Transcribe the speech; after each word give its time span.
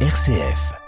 RCF. 0.00 0.85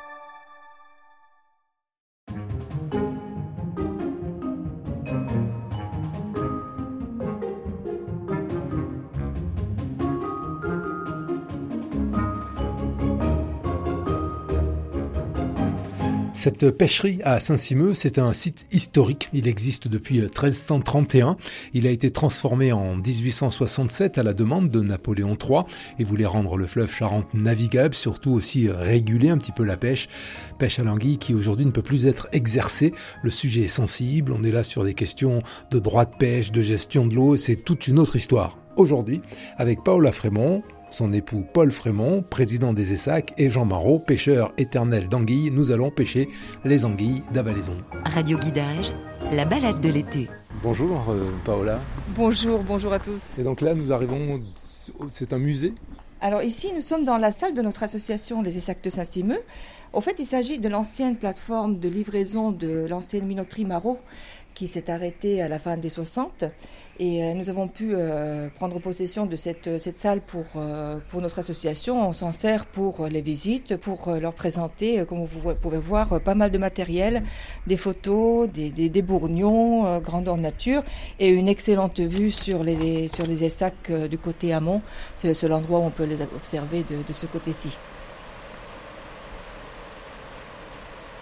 Cette 16.39 16.70
pêcherie 16.70 17.18
à 17.25 17.41
Saint-Simeux, 17.41 17.95
c'est 17.95 18.16
un 18.16 18.32
site 18.32 18.68
historique. 18.70 19.29
Il 19.32 19.48
existe 19.48 19.88
depuis 19.88 20.20
1331. 20.20 21.37
Il 21.75 21.84
a 21.84 21.91
été 21.91 22.12
transformé 22.12 22.70
en 22.70 22.95
1867 22.95 24.18
à 24.18 24.23
la 24.23 24.34
demande 24.34 24.70
de 24.70 24.80
Napoléon 24.80 25.37
III 25.37 25.62
et 25.98 26.05
voulait 26.05 26.27
rendre 26.27 26.56
le 26.56 26.69
fleuve 26.69 26.95
Charente 26.95 27.27
navigable, 27.34 27.96
surtout 27.96 28.30
aussi 28.30 28.70
réguler 28.70 29.30
un 29.30 29.38
petit 29.38 29.51
peu 29.51 29.65
la 29.65 29.77
pêche. 29.77 30.09
Pêche 30.60 30.79
à 30.79 30.84
l'anguille 30.84 31.19
qui 31.19 31.34
aujourd'hui 31.34 31.66
ne 31.66 31.73
peut 31.73 31.82
plus 31.82 32.06
être 32.06 32.29
exercée. 32.30 32.95
Le 33.24 33.30
sujet 33.30 33.62
est 33.62 33.66
sensible. 33.66 34.32
On 34.32 34.45
est 34.45 34.52
là 34.52 34.62
sur 34.62 34.84
des 34.84 34.95
questions 34.95 35.43
de 35.73 35.80
droit 35.80 36.05
de 36.05 36.16
pêche, 36.20 36.52
de 36.52 36.62
gestion 36.62 37.05
de 37.05 37.16
l'eau. 37.16 37.37
C'est 37.37 37.57
toute 37.57 37.88
une 37.88 37.98
autre 37.98 38.15
histoire. 38.15 38.59
Aujourd'hui, 38.77 39.23
avec 39.57 39.82
Paola 39.82 40.12
Frémont, 40.12 40.62
son 40.91 41.12
époux 41.12 41.45
Paul 41.52 41.73
Frémont, 41.73 42.23
président 42.23 42.73
des 42.73 42.92
ESSAC, 42.92 43.34
et 43.38 43.51
Jean 43.51 43.65
Marot, 43.65 43.98
pêcheur 43.98 44.52
éternel 44.59 45.09
d'anguilles, 45.09 45.51
nous 45.51 45.70
allons 45.70 45.91
pêcher 45.91 46.29
les 46.65 46.84
anguilles 46.84 47.23
d'Avalaison. 47.33 47.77
Radio 48.05 48.38
Guidage, 48.38 48.93
la 49.32 49.45
balade 49.45 49.80
de 49.80 49.88
l'été. 49.91 50.29
Bonjour 50.62 51.10
euh, 51.10 51.30
Paola. 51.45 51.79
Bonjour, 52.16 52.62
bonjour 52.62 52.93
à 52.93 52.98
tous. 52.98 53.38
Et 53.38 53.43
donc 53.43 53.60
là, 53.60 53.74
nous 53.74 53.93
arrivons, 53.93 54.41
c'est 55.10 55.32
un 55.32 55.38
musée? 55.38 55.74
Alors 56.20 56.43
ici, 56.43 56.73
nous 56.74 56.80
sommes 56.80 57.05
dans 57.05 57.18
la 57.18 57.30
salle 57.30 57.55
de 57.55 57.62
notre 57.62 57.84
association 57.84 58.43
Les 58.43 58.59
ESSAC 58.59 58.82
de 58.82 58.91
Saint-Simeux. 58.91 59.41
Au 59.93 60.01
fait, 60.01 60.16
il 60.18 60.27
s'agit 60.27 60.59
de 60.59 60.68
l'ancienne 60.68 61.16
plateforme 61.16 61.79
de 61.79 61.88
livraison 61.88 62.51
de 62.51 62.87
l'ancienne 62.88 63.24
minoterie 63.24 63.65
Marot 63.65 63.99
qui 64.59 64.67
s'est 64.67 64.91
arrêtée 64.91 65.41
à 65.41 65.47
la 65.47 65.61
fin 65.61 65.77
des 65.77 65.89
60 65.89 66.45
et 66.98 67.23
euh, 67.23 67.33
nous 67.33 67.48
avons 67.48 67.69
pu 67.69 67.92
euh, 67.92 68.48
prendre 68.56 68.81
possession 68.81 69.25
de 69.25 69.37
cette, 69.37 69.78
cette 69.78 69.97
salle 69.97 70.20
pour, 70.20 70.47
euh, 70.56 70.98
pour 71.11 71.20
notre 71.20 71.39
association. 71.39 72.09
On 72.09 72.12
s'en 72.12 72.33
sert 72.33 72.67
pour 72.67 73.06
les 73.06 73.20
visites, 73.20 73.77
pour 73.77 74.11
leur 74.11 74.33
présenter, 74.33 75.05
comme 75.09 75.25
vous 75.25 75.55
pouvez 75.55 75.78
voir, 75.78 76.20
pas 76.20 76.34
mal 76.34 76.50
de 76.50 76.59
matériel, 76.59 77.23
des 77.69 77.77
photos, 77.77 78.48
des, 78.48 78.70
des, 78.70 79.03
bourgnons, 79.03 80.00
grandeur 80.00 80.37
nature, 80.37 80.83
et 81.20 81.28
une 81.28 81.47
excellente 81.47 82.00
vue 82.00 82.33
sur 82.33 82.65
les, 82.65 83.06
sur 83.06 83.27
les 83.27 83.45
Essacs 83.45 83.93
du 84.11 84.19
côté 84.19 84.53
amont. 84.53 84.83
C'est 85.15 85.28
le 85.28 85.34
seul 85.34 85.53
endroit 85.53 85.78
où 85.78 85.84
on 85.84 85.91
peut 85.91 86.05
les 86.05 86.20
observer 86.22 86.83
de 86.83 87.12
ce 87.12 87.27
côté-ci. 87.27 87.77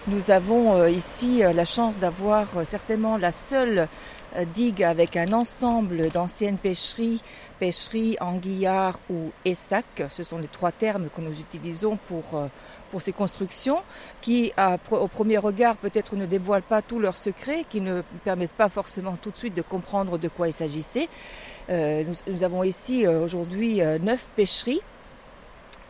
Nous 0.07 0.31
avons 0.31 0.87
ici 0.87 1.41
la 1.53 1.65
chance 1.65 1.99
d'avoir 1.99 2.47
certainement 2.65 3.17
la 3.17 3.33
seule 3.33 3.87
euh, 4.35 4.45
digue 4.45 4.83
avec 4.83 5.15
un 5.15 5.31
ensemble 5.31 6.09
d'anciennes 6.09 6.57
pêcheries, 6.57 7.21
pêcheries, 7.59 8.17
anguillards 8.19 8.99
ou 9.09 9.31
essac. 9.45 10.03
Ce 10.09 10.23
sont 10.23 10.37
les 10.37 10.47
trois 10.47 10.71
termes 10.71 11.09
que 11.15 11.21
nous 11.21 11.39
utilisons 11.39 11.97
pour, 12.07 12.23
euh, 12.33 12.47
pour 12.91 13.01
ces 13.01 13.13
constructions 13.13 13.81
qui, 14.21 14.51
au 14.91 15.07
premier 15.07 15.37
regard, 15.37 15.77
peut-être 15.77 16.15
ne 16.15 16.25
dévoilent 16.25 16.61
pas 16.61 16.81
tous 16.81 16.99
leurs 16.99 17.17
secrets, 17.17 17.65
qui 17.69 17.79
ne 17.79 18.01
permettent 18.25 18.51
pas 18.51 18.69
forcément 18.69 19.17
tout 19.21 19.31
de 19.31 19.37
suite 19.37 19.55
de 19.55 19.61
comprendre 19.61 20.17
de 20.17 20.27
quoi 20.27 20.47
il 20.47 20.53
s'agissait. 20.53 21.07
Euh, 21.69 22.03
nous, 22.27 22.43
avons 22.43 22.63
ici 22.63 23.07
aujourd'hui 23.07 23.81
neuf 24.01 24.29
pêcheries 24.35 24.81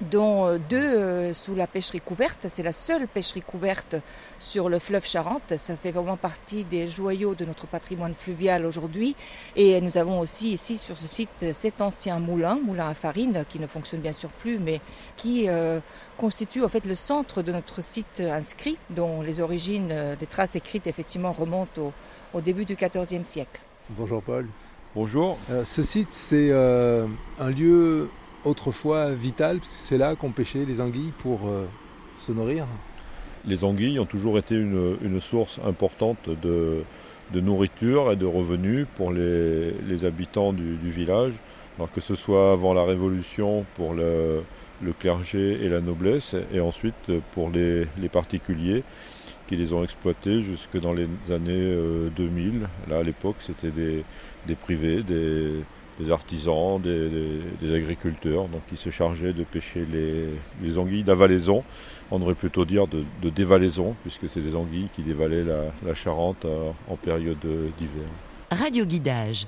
dont 0.01 0.45
euh, 0.45 0.57
deux 0.57 0.77
euh, 0.77 1.33
sous 1.33 1.55
la 1.55 1.67
pêcherie 1.67 2.01
couverte. 2.01 2.45
C'est 2.49 2.63
la 2.63 2.71
seule 2.71 3.07
pêcherie 3.07 3.41
couverte 3.41 3.95
sur 4.39 4.69
le 4.69 4.79
fleuve 4.79 5.05
Charente. 5.05 5.57
Ça 5.57 5.75
fait 5.75 5.91
vraiment 5.91 6.17
partie 6.17 6.63
des 6.63 6.87
joyaux 6.87 7.35
de 7.35 7.45
notre 7.45 7.67
patrimoine 7.67 8.13
fluvial 8.13 8.65
aujourd'hui. 8.65 9.15
Et 9.55 9.81
nous 9.81 9.97
avons 9.97 10.19
aussi 10.19 10.51
ici 10.51 10.77
sur 10.77 10.97
ce 10.97 11.07
site 11.07 11.53
cet 11.53 11.81
ancien 11.81 12.19
moulin, 12.19 12.59
moulin 12.63 12.89
à 12.89 12.93
farine, 12.93 13.45
qui 13.49 13.59
ne 13.59 13.67
fonctionne 13.67 14.01
bien 14.01 14.13
sûr 14.13 14.29
plus, 14.29 14.59
mais 14.59 14.81
qui 15.15 15.45
euh, 15.47 15.79
constitue 16.17 16.63
en 16.63 16.67
fait 16.67 16.85
le 16.85 16.95
centre 16.95 17.41
de 17.41 17.51
notre 17.51 17.81
site 17.81 18.19
inscrit, 18.19 18.77
dont 18.89 19.21
les 19.21 19.39
origines 19.39 19.93
des 20.19 20.27
traces 20.27 20.55
écrites 20.55 20.87
effectivement 20.87 21.31
remontent 21.31 21.93
au, 22.33 22.41
début 22.41 22.65
du 22.65 22.75
XIVe 22.75 23.23
siècle. 23.23 23.61
Bonjour 23.89 24.21
Paul. 24.21 24.47
Bonjour. 24.95 25.37
ce 25.63 25.83
site, 25.83 26.11
c'est 26.11 26.51
un 26.51 27.49
lieu 27.49 28.09
autrefois 28.47 29.11
vital, 29.11 29.59
puisque 29.59 29.81
c'est 29.81 29.97
là 29.97 30.15
qu'on 30.15 30.31
pêchait 30.31 30.65
les 30.65 30.81
anguilles 30.81 31.13
pour 31.19 31.41
euh, 31.47 31.65
se 32.17 32.31
nourrir 32.31 32.65
Les 33.45 33.63
anguilles 33.63 33.99
ont 33.99 34.05
toujours 34.05 34.37
été 34.37 34.55
une, 34.55 35.21
source 35.21 35.59
importante 35.65 36.29
de, 36.29 36.83
nourriture 37.33 38.11
et 38.11 38.15
de 38.15 38.25
revenus 38.25 38.87
pour 38.95 39.11
les, 39.11 40.05
habitants 40.05 40.53
du, 40.53 40.89
village, 40.89 41.33
Alors 41.77 41.91
que 41.91 42.01
ce 42.01 42.15
soit 42.15 42.53
avant 42.53 42.73
la 42.73 42.83
Révolution 42.83 43.65
pour 43.75 43.93
le, 43.93 44.43
clergé 44.99 45.63
et 45.63 45.69
la 45.69 45.81
noblesse, 45.81 46.35
et 46.53 46.59
ensuite 46.59 47.11
pour 47.33 47.49
les, 47.49 47.85
particuliers 48.11 48.83
qui 49.47 49.55
les 49.55 49.71
ont 49.71 49.83
exploités 49.83 50.41
jusque 50.41 50.77
dans 50.79 50.91
les 50.91 51.07
années 51.29 51.75
2000. 52.17 52.17
Euh, 52.17 52.89
là, 52.89 52.97
à 52.97 53.03
l'époque, 53.03 53.37
c'était 53.39 53.71
des, 53.71 54.03
des 54.45 54.55
privés, 54.55 55.03
des, 55.03 55.63
des 55.99 56.11
artisans, 56.11 56.79
des, 56.81 57.75
agriculteurs, 57.75 58.47
donc 58.47 58.61
qui 58.67 58.77
se 58.77 58.89
chargeaient 58.89 59.33
de 59.33 59.43
pêcher 59.43 59.85
les, 60.61 60.77
anguilles 60.77 61.03
d'avalaison. 61.03 61.63
On 62.11 62.19
devrait 62.19 62.35
plutôt 62.35 62.65
dire 62.65 62.87
de, 62.87 63.29
dévalaison, 63.29 63.95
puisque 64.03 64.29
c'est 64.29 64.41
des 64.41 64.55
anguilles 64.55 64.89
qui 64.93 65.01
dévalaient 65.01 65.43
la, 65.43 65.95
Charente 65.95 66.45
euh, 66.45 66.71
en 66.89 66.95
période 66.95 67.39
d'hiver. 67.77 68.07
Radio 68.51 68.85
Guidage. 68.85 69.47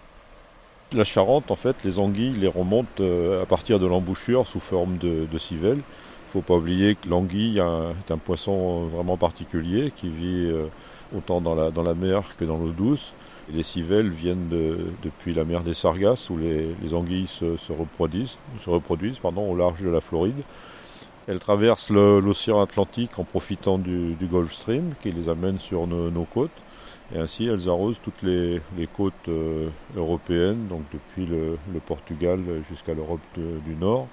La 0.91 1.03
Charente, 1.03 1.51
en 1.51 1.55
fait, 1.55 1.75
les 1.83 1.99
anguilles 1.99 2.33
les 2.33 2.47
remontent 2.47 2.89
euh, 2.99 3.43
à 3.43 3.45
partir 3.45 3.79
de 3.79 3.85
l'embouchure 3.85 4.47
sous 4.47 4.59
forme 4.59 4.97
de, 4.97 5.37
civelle. 5.37 5.77
Il 5.77 6.37
ne 6.37 6.41
faut 6.41 6.41
pas 6.41 6.55
oublier 6.55 6.95
que 6.95 7.07
l'anguille 7.07 7.59
est 7.59 8.11
un 8.11 8.17
poisson 8.17 8.85
vraiment 8.85 9.17
particulier 9.17 9.91
qui 9.95 10.09
vit 10.09 10.45
euh, 10.45 10.67
autant 11.15 11.41
dans 11.41 11.55
la, 11.55 11.71
dans 11.71 11.83
la 11.83 11.93
mer 11.93 12.35
que 12.37 12.45
dans 12.45 12.57
l'eau 12.57 12.71
douce. 12.71 13.13
Les 13.53 13.63
civelles 13.63 14.09
viennent 14.09 14.49
depuis 15.01 15.33
la 15.33 15.43
mer 15.43 15.63
des 15.63 15.73
Sargasses 15.73 16.29
où 16.29 16.37
les, 16.37 16.93
anguilles 16.93 17.27
se, 17.27 17.71
reproduisent, 17.71 18.37
se 18.63 18.69
reproduisent 18.69 19.19
pardon, 19.19 19.49
au 19.51 19.55
large 19.55 19.81
de 19.81 19.89
la 19.89 20.01
Floride. 20.01 20.43
Elles 21.27 21.39
traversent 21.39 21.91
l'océan 21.91 22.61
Atlantique 22.61 23.19
en 23.19 23.23
profitant 23.23 23.77
du, 23.77 24.15
Gulf 24.19 24.51
Stream 24.51 24.93
qui 25.01 25.11
les 25.11 25.29
amène 25.29 25.59
sur 25.59 25.85
nos, 25.85 26.23
côtes. 26.25 26.49
Et 27.13 27.17
ainsi, 27.17 27.45
elles 27.45 27.69
arrosent 27.69 27.99
toutes 28.03 28.21
les, 28.21 28.61
côtes 28.95 29.13
euh, 29.27 29.69
européennes, 29.95 30.67
donc 30.67 30.81
depuis 30.91 31.25
le, 31.25 31.57
Portugal 31.85 32.39
jusqu'à 32.69 32.93
l'Europe 32.93 33.21
du 33.35 33.75
Nord. 33.75 34.07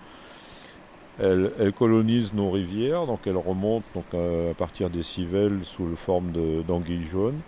Elles, 1.19 1.73
colonisent 1.73 2.35
nos 2.35 2.51
rivières, 2.51 3.07
donc 3.07 3.21
elles 3.27 3.37
remontent 3.37 3.87
donc, 3.95 4.05
à, 4.13 4.55
partir 4.55 4.91
des 4.91 5.03
civelles 5.03 5.61
sous 5.65 5.89
la 5.89 5.97
forme 5.97 6.33
d'anguilles 6.67 7.07
jaunes. 7.07 7.41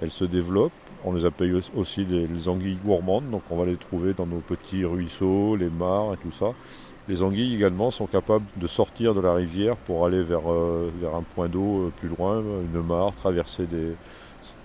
Elles 0.00 0.10
se 0.10 0.24
développent 0.24 0.72
on 1.04 1.12
les 1.12 1.24
appelle 1.26 1.60
aussi 1.76 2.04
les, 2.04 2.48
anguilles 2.48 2.78
gourmandes, 2.82 3.30
donc 3.30 3.42
on 3.50 3.56
va 3.56 3.66
les 3.66 3.76
trouver 3.76 4.14
dans 4.14 4.26
nos 4.26 4.38
petits 4.38 4.84
ruisseaux, 4.84 5.54
les 5.54 5.68
mares 5.68 6.14
et 6.14 6.16
tout 6.16 6.32
ça. 6.32 6.52
Les 7.08 7.22
anguilles 7.22 7.54
également 7.54 7.90
sont 7.90 8.06
capables 8.06 8.46
de 8.56 8.66
sortir 8.66 9.14
de 9.14 9.20
la 9.20 9.34
rivière 9.34 9.76
pour 9.76 10.06
aller 10.06 10.22
vers, 10.22 10.50
euh, 10.50 10.90
un 11.14 11.22
point 11.34 11.50
d'eau 11.50 11.82
euh, 11.82 11.92
plus 11.98 12.08
loin, 12.08 12.40
une 12.40 12.80
mare, 12.82 13.12
traverser 13.16 13.66
des, 13.66 13.94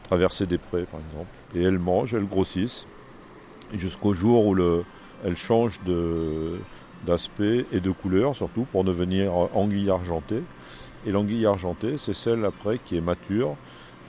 traverser 0.03 0.45
prés 0.45 0.85
par 0.85 1.01
exemple. 1.01 1.35
Et 1.53 1.61
elles 1.61 1.79
mangent, 1.79 2.13
elles 2.13 2.27
grossissent, 2.27 2.87
jusqu'au 3.73 4.13
jour 4.13 4.47
où 4.47 4.55
le, 4.55 4.85
elles 5.25 5.35
changent 5.35 5.81
d'aspect 7.05 7.65
et 7.73 7.81
de 7.81 7.91
couleur 7.91 8.33
surtout 8.33 8.63
pour 8.71 8.85
devenir 8.85 9.33
anguille 9.53 9.89
argentée. 9.89 10.43
Et 11.05 11.11
l'anguille 11.11 11.45
argentée, 11.45 11.97
c'est 11.97 12.15
celle 12.15 12.45
après 12.45 12.77
qui 12.77 12.95
est 12.95 13.01
mature 13.01 13.57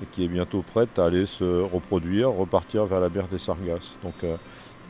et 0.02 0.06
qui 0.06 0.24
est 0.24 0.28
bientôt 0.28 0.62
prête 0.62 0.98
à 0.98 1.06
aller 1.06 1.26
se 1.26 1.62
reproduire, 1.62 2.30
repartir 2.30 2.86
vers 2.86 3.00
la 3.00 3.08
mer 3.08 3.28
des 3.28 3.38
Sargasses. 3.38 3.98
Donc 4.02 4.14
euh, 4.24 4.36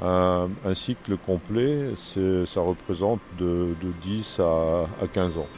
un, 0.01 0.75
cycle 0.75 1.17
complet, 1.17 1.91
ça 1.97 2.61
représente 2.61 3.21
de, 3.39 3.75
10 4.03 4.41
à, 4.41 4.87
15 5.13 5.39
ans. 5.39 5.49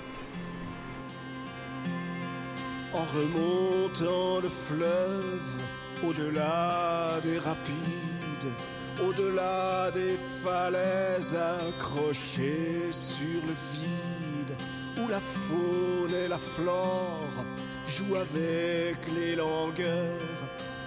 En 2.94 3.04
remontant 3.04 4.40
le 4.42 4.48
fleuve, 4.48 5.42
au-delà 6.06 7.08
des 7.22 7.38
rapides, 7.38 8.52
au-delà 9.02 9.90
des 9.92 10.16
falaises 10.42 11.34
accrochées 11.36 12.90
sur 12.90 13.40
le 13.46 13.54
vide, 13.72 14.21
la 15.08 15.20
faune 15.20 16.14
et 16.24 16.28
la 16.28 16.38
flore 16.38 17.44
joue 17.88 18.16
avec 18.16 18.96
les 19.14 19.36
langueurs 19.36 20.18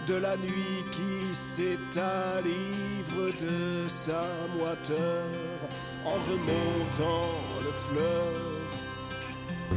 de 0.08 0.16
la 0.16 0.38
nuit 0.38 0.84
qui 0.92 1.34
s'étale 1.34 2.46
ivre 2.46 3.32
de 3.40 3.88
sa 3.88 4.22
moiteur 4.58 5.24
en 6.06 6.14
remontant 6.32 7.28
le 7.64 7.72
fleuve. 7.72 8.56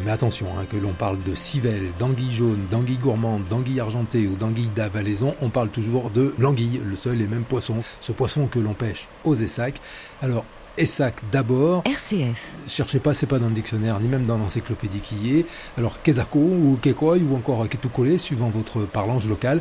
Mais 0.04 0.10
attention, 0.10 0.46
hein, 0.58 0.64
que 0.70 0.76
l'on 0.76 0.92
parle 0.92 1.22
de 1.22 1.34
civelle, 1.34 1.90
d'anguille 1.98 2.32
jaune, 2.32 2.66
d'anguille 2.70 2.98
gourmande, 2.98 3.44
d'anguille 3.46 3.80
argentée 3.80 4.26
ou 4.26 4.36
d'anguille 4.36 4.68
d'avalaison, 4.74 5.34
on 5.40 5.48
parle 5.48 5.70
toujours 5.70 6.10
de 6.10 6.34
l'anguille, 6.38 6.80
le 6.84 6.96
seul 6.96 7.20
et 7.20 7.26
même 7.26 7.44
poisson. 7.44 7.76
Ce 8.00 8.12
poisson 8.12 8.46
que 8.46 8.58
l'on 8.58 8.74
pêche 8.74 9.08
aux 9.24 9.34
Essacs. 9.34 9.80
Alors, 10.22 10.44
Essac 10.78 11.16
d'abord. 11.32 11.82
RCF. 11.84 12.56
Cherchez 12.68 13.00
pas, 13.00 13.12
c'est 13.12 13.26
pas 13.26 13.40
dans 13.40 13.48
le 13.48 13.54
dictionnaire, 13.54 13.98
ni 13.98 14.06
même 14.06 14.26
dans 14.26 14.38
l'encyclopédie 14.38 15.00
qui 15.00 15.16
y 15.16 15.40
est. 15.40 15.46
Alors, 15.76 16.00
Kezako 16.02 16.38
ou 16.38 16.78
Kekoi 16.80 17.16
ou 17.18 17.34
encore 17.34 17.68
Ketukole, 17.68 18.18
suivant 18.18 18.48
votre 18.48 18.86
parlange 18.86 19.28
locale. 19.28 19.60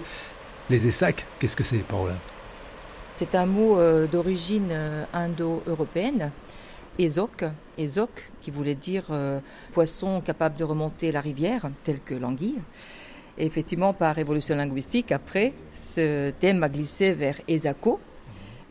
Les 0.70 0.86
Essacs, 0.86 1.26
qu'est-ce 1.40 1.56
que 1.56 1.64
c'est, 1.64 1.78
Paola? 1.78 2.14
C'est 3.16 3.34
un 3.34 3.48
mot 3.48 3.80
euh, 3.80 4.06
d'origine 4.06 4.70
euh, 4.70 5.06
indo-européenne. 5.12 6.32
Ezok, 7.00 7.46
Ezok, 7.80 8.30
qui 8.42 8.52
voulait 8.52 8.76
dire 8.76 9.06
euh, 9.10 9.40
poisson 9.74 10.22
capable 10.22 10.56
de 10.56 10.64
remonter 10.64 11.12
la 11.12 11.22
rivière, 11.22 11.70
tel 11.84 12.00
que 12.00 12.14
l'anguille. 12.14 12.60
Et 13.40 13.46
effectivement, 13.46 13.94
par 13.94 14.20
évolution 14.20 14.56
linguistique, 14.56 15.12
après, 15.12 15.54
ce 15.76 16.30
thème 16.40 16.62
a 16.62 16.70
glissé 16.70 17.14
vers 17.14 17.38
Ezako. 17.48 18.00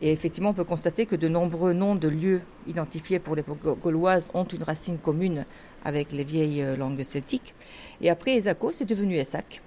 Et 0.01 0.11
effectivement, 0.11 0.49
on 0.49 0.53
peut 0.53 0.63
constater 0.63 1.05
que 1.05 1.15
de 1.15 1.27
nombreux 1.27 1.73
noms 1.73 1.95
de 1.95 2.07
lieux 2.07 2.41
identifiés 2.67 3.19
pour 3.19 3.35
l'époque 3.35 3.79
gauloise 3.81 4.29
ont 4.33 4.43
une 4.43 4.63
racine 4.63 4.97
commune 4.97 5.45
avec 5.83 6.11
les 6.11 6.23
vieilles 6.23 6.61
euh, 6.61 6.75
langues 6.75 7.03
celtiques. 7.03 7.55
Et 8.01 8.09
après, 8.09 8.35
Ezako, 8.35 8.71
c'est 8.71 8.85
devenu 8.85 9.15
Essac, 9.15 9.61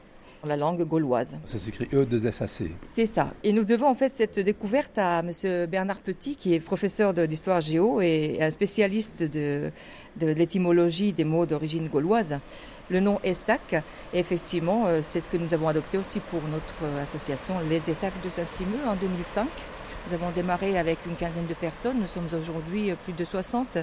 la 0.44 0.56
langue 0.56 0.84
gauloise. 0.84 1.36
Ça 1.44 1.58
s'écrit 1.58 1.86
E2SAC. 1.86 2.70
C'est 2.84 3.06
ça. 3.06 3.34
Et 3.42 3.52
nous 3.52 3.64
devons 3.64 3.88
en 3.88 3.94
fait 3.94 4.14
cette 4.14 4.38
découverte 4.38 4.98
à 4.98 5.20
M. 5.20 5.66
Bernard 5.66 6.00
Petit, 6.00 6.36
qui 6.36 6.54
est 6.54 6.60
professeur 6.60 7.12
d'histoire 7.12 7.60
géo 7.60 8.00
et 8.00 8.38
un 8.40 8.50
spécialiste 8.50 9.22
de, 9.22 9.70
de 10.16 10.26
l'étymologie 10.28 11.12
des 11.12 11.24
mots 11.24 11.46
d'origine 11.46 11.88
gauloise. 11.88 12.38
Le 12.88 12.98
nom 12.98 13.20
Essac, 13.22 13.76
effectivement, 14.12 14.86
euh, 14.86 14.98
c'est 15.00 15.20
ce 15.20 15.28
que 15.28 15.36
nous 15.36 15.54
avons 15.54 15.68
adopté 15.68 15.96
aussi 15.96 16.18
pour 16.18 16.42
notre 16.50 16.82
euh, 16.82 17.02
association 17.02 17.54
Les 17.68 17.88
Essacs 17.88 18.20
de 18.24 18.28
Saint-Simeux 18.28 18.84
en 18.88 18.96
2005. 18.96 19.46
Nous 20.06 20.14
avons 20.14 20.30
démarré 20.30 20.78
avec 20.78 20.98
une 21.06 21.14
quinzaine 21.14 21.46
de 21.46 21.54
personnes, 21.54 22.00
nous 22.00 22.06
sommes 22.06 22.28
aujourd'hui 22.38 22.92
plus 23.04 23.12
de 23.12 23.24
60. 23.24 23.78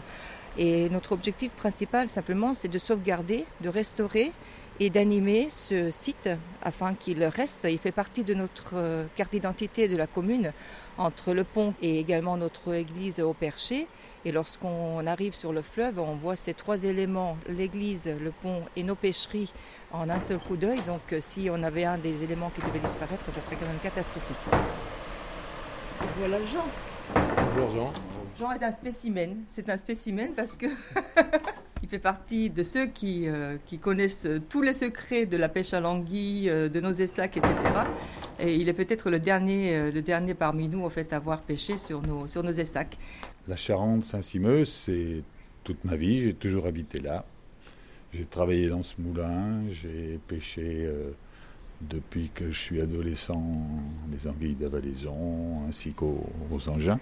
Et 0.57 0.89
notre 0.89 1.11
objectif 1.11 1.51
principal, 1.51 2.09
simplement, 2.09 2.55
c'est 2.55 2.67
de 2.67 2.79
sauvegarder, 2.79 3.45
de 3.61 3.69
restaurer 3.69 4.31
et 4.79 4.89
d'animer 4.89 5.47
ce 5.49 5.91
site 5.91 6.29
afin 6.63 6.95
qu'il 6.95 7.23
reste. 7.23 7.67
Il 7.69 7.77
fait 7.77 7.91
partie 7.91 8.23
de 8.23 8.33
notre 8.33 8.71
euh, 8.75 9.05
carte 9.15 9.31
d'identité 9.31 9.87
de 9.87 9.95
la 9.95 10.07
commune 10.07 10.51
entre 10.97 11.33
le 11.33 11.43
pont 11.43 11.73
et 11.81 11.99
également 11.99 12.37
notre 12.37 12.73
église 12.73 13.19
au 13.19 13.33
Perché. 13.33 13.87
Et 14.25 14.31
lorsqu'on 14.31 15.05
arrive 15.05 15.33
sur 15.33 15.53
le 15.53 15.61
fleuve, 15.61 15.99
on 15.99 16.15
voit 16.15 16.35
ces 16.35 16.53
trois 16.53 16.83
éléments, 16.83 17.37
l'église, 17.47 18.09
le 18.19 18.31
pont 18.31 18.63
et 18.75 18.83
nos 18.83 18.95
pêcheries 18.95 19.51
en 19.91 20.09
un 20.09 20.19
seul 20.19 20.39
coup 20.39 20.57
d'œil. 20.57 20.81
Donc 20.87 21.13
euh, 21.13 21.19
si 21.21 21.49
on 21.51 21.61
avait 21.63 21.85
un 21.85 21.97
des 21.97 22.23
éléments 22.23 22.51
qui 22.53 22.61
devait 22.61 22.79
disparaître, 22.79 23.31
ça 23.31 23.41
serait 23.41 23.57
quand 23.57 23.67
même 23.67 23.79
catastrophique. 23.81 24.37
Voilà 26.19 26.39
Jean. 26.45 26.65
Bonjour 27.53 27.69
Jean. 27.69 27.93
Jean 28.39 28.51
est 28.53 28.63
un 28.63 28.71
spécimen. 28.71 29.43
C'est 29.47 29.69
un 29.69 29.77
spécimen 29.77 30.31
parce 30.35 30.57
que 30.57 30.65
il 31.83 31.89
fait 31.89 31.99
partie 31.99 32.49
de 32.49 32.63
ceux 32.63 32.87
qui, 32.87 33.27
euh, 33.27 33.57
qui 33.67 33.77
connaissent 33.77 34.27
tous 34.49 34.63
les 34.63 34.73
secrets 34.73 35.27
de 35.27 35.37
la 35.37 35.47
pêche 35.47 35.73
à 35.73 35.79
l'anguille, 35.79 36.49
euh, 36.49 36.69
de 36.69 36.79
nos 36.79 36.91
essacs, 36.91 37.37
etc. 37.37 37.53
Et 38.39 38.55
il 38.55 38.67
est 38.67 38.73
peut-être 38.73 39.11
le 39.11 39.19
dernier, 39.19 39.75
euh, 39.75 39.91
le 39.91 40.01
dernier 40.01 40.33
parmi 40.33 40.67
nous 40.67 40.83
en 40.83 40.89
fait 40.89 41.13
à 41.13 41.17
avoir 41.17 41.41
pêché 41.41 41.77
sur 41.77 42.01
nos, 42.01 42.25
sur 42.25 42.41
nos 42.41 42.51
essacs. 42.51 42.97
La 43.47 43.55
Charente, 43.55 44.03
Saint-Simeux, 44.03 44.65
c'est 44.65 45.21
toute 45.63 45.85
ma 45.85 45.95
vie. 45.95 46.21
J'ai 46.21 46.33
toujours 46.33 46.65
habité 46.65 46.99
là. 46.99 47.25
J'ai 48.11 48.25
travaillé 48.25 48.69
dans 48.69 48.81
ce 48.81 48.99
moulin. 48.99 49.61
J'ai 49.69 50.19
pêché 50.27 50.85
euh, 50.85 51.11
depuis 51.81 52.29
que 52.33 52.51
je 52.51 52.57
suis 52.57 52.81
adolescent 52.81 53.67
les 54.11 54.27
anguilles 54.27 54.55
d'avalaison 54.55 55.67
ainsi 55.67 55.91
qu'aux 55.91 56.25
aux 56.51 56.69
engins. 56.69 56.99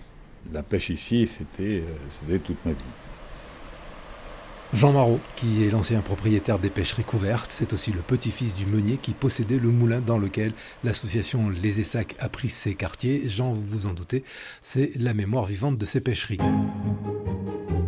La 0.53 0.63
pêche 0.63 0.89
ici, 0.89 1.25
c'était 1.25 1.79
euh, 1.79 1.95
c'était 2.19 2.39
toute 2.39 2.63
ma 2.65 2.71
vie. 2.71 2.77
Jean 4.73 4.91
Marot, 4.91 5.19
qui 5.35 5.63
est 5.63 5.69
l'ancien 5.69 6.01
propriétaire 6.01 6.59
des 6.59 6.69
pêcheries 6.69 7.03
couvertes, 7.03 7.49
c'est 7.49 7.71
aussi 7.71 7.91
le 7.91 8.01
petit-fils 8.01 8.55
du 8.55 8.65
meunier 8.65 8.97
qui 8.97 9.11
possédait 9.11 9.57
le 9.57 9.69
moulin 9.69 10.01
dans 10.01 10.17
lequel 10.17 10.51
l'association 10.83 11.49
Les 11.49 11.79
Essacs 11.79 12.15
a 12.19 12.29
pris 12.29 12.49
ses 12.49 12.75
quartiers. 12.75 13.29
Jean, 13.29 13.53
vous 13.53 13.61
vous 13.61 13.85
en 13.85 13.93
doutez, 13.93 14.23
c'est 14.61 14.91
la 14.95 15.13
mémoire 15.13 15.45
vivante 15.45 15.77
de 15.77 15.85
ces 15.85 16.01
pêcheries. 16.01 16.39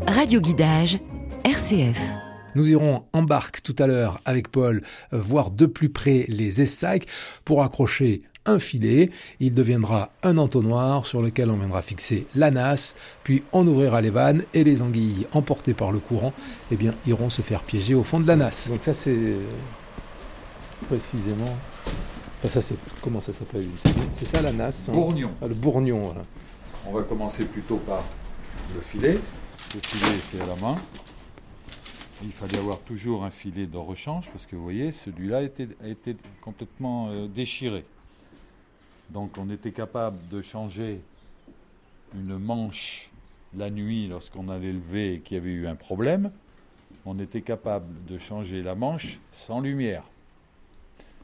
Radio 0.07 0.39
Guidage, 0.39 0.99
RCF. 1.43 2.26
Nous 2.57 2.71
irons 2.71 3.03
en 3.13 3.21
barque 3.21 3.61
tout 3.61 3.75
à 3.77 3.85
l'heure 3.85 4.19
avec 4.25 4.47
Paul 4.47 4.81
euh, 5.13 5.21
voir 5.21 5.51
de 5.51 5.67
plus 5.67 5.89
près 5.89 6.25
les 6.27 6.59
essacs 6.59 7.05
pour 7.45 7.61
accrocher 7.61 8.23
un 8.47 8.57
filet. 8.57 9.11
Il 9.39 9.53
deviendra 9.53 10.09
un 10.23 10.39
entonnoir 10.39 11.05
sur 11.05 11.21
lequel 11.21 11.51
on 11.51 11.57
viendra 11.57 11.83
fixer 11.83 12.25
la 12.33 12.49
nasse, 12.49 12.95
puis 13.23 13.43
on 13.53 13.67
ouvrira 13.67 14.01
les 14.01 14.09
vannes 14.09 14.41
et 14.55 14.63
les 14.63 14.81
anguilles 14.81 15.27
emportées 15.33 15.75
par 15.75 15.91
le 15.91 15.99
courant 15.99 16.33
eh 16.71 16.77
bien, 16.77 16.95
iront 17.05 17.29
se 17.29 17.43
faire 17.43 17.61
piéger 17.61 17.93
au 17.93 18.01
fond 18.01 18.19
de 18.19 18.25
la 18.25 18.35
nasse. 18.35 18.69
Donc 18.69 18.81
ça 18.81 18.95
c'est 18.95 19.35
précisément... 20.87 21.55
Enfin, 22.39 22.49
ça 22.49 22.61
c'est... 22.61 22.75
Comment 23.03 23.21
ça 23.21 23.33
s'appelle? 23.33 23.65
C'est- 23.75 23.93
C'est 24.09 24.25
ça 24.27 24.41
la 24.41 24.51
nasse 24.51 24.89
hein? 24.89 24.93
Bourgnon. 24.93 25.29
Ah, 25.43 25.47
Le 25.47 25.53
bourgnon, 25.53 25.99
voilà. 26.05 26.21
On 26.87 26.91
va 26.93 27.03
commencer 27.03 27.43
plutôt 27.45 27.77
par 27.77 28.03
le 28.73 28.81
filet. 28.81 29.19
Le 29.75 29.79
filet, 29.83 30.19
c'est 30.31 30.41
à 30.41 30.47
la 30.47 30.55
main. 30.59 30.77
Il 32.23 32.31
fallait 32.31 32.57
avoir 32.57 32.79
toujours 32.79 33.23
un 33.23 33.29
filet 33.29 33.67
de 33.67 33.77
rechange 33.77 34.29
parce 34.31 34.47
que 34.47 34.55
vous 34.55 34.63
voyez, 34.63 34.91
celui-là 34.91 35.43
était, 35.43 35.69
a 35.83 35.87
été 35.87 36.17
complètement 36.41 37.09
euh, 37.09 37.27
déchiré. 37.27 37.85
Donc 39.11 39.37
on 39.37 39.49
était 39.51 39.71
capable 39.71 40.17
de 40.29 40.41
changer 40.41 41.01
une 42.15 42.37
manche 42.37 43.11
la 43.55 43.69
nuit 43.69 44.07
lorsqu'on 44.07 44.49
allait 44.49 44.73
lever 44.73 45.13
et 45.13 45.19
qu'il 45.19 45.35
y 45.35 45.39
avait 45.39 45.51
eu 45.51 45.67
un 45.67 45.75
problème. 45.75 46.31
On 47.05 47.19
était 47.19 47.41
capable 47.41 48.05
de 48.05 48.17
changer 48.17 48.63
la 48.63 48.73
manche 48.73 49.19
sans 49.31 49.59
lumière. 49.59 50.03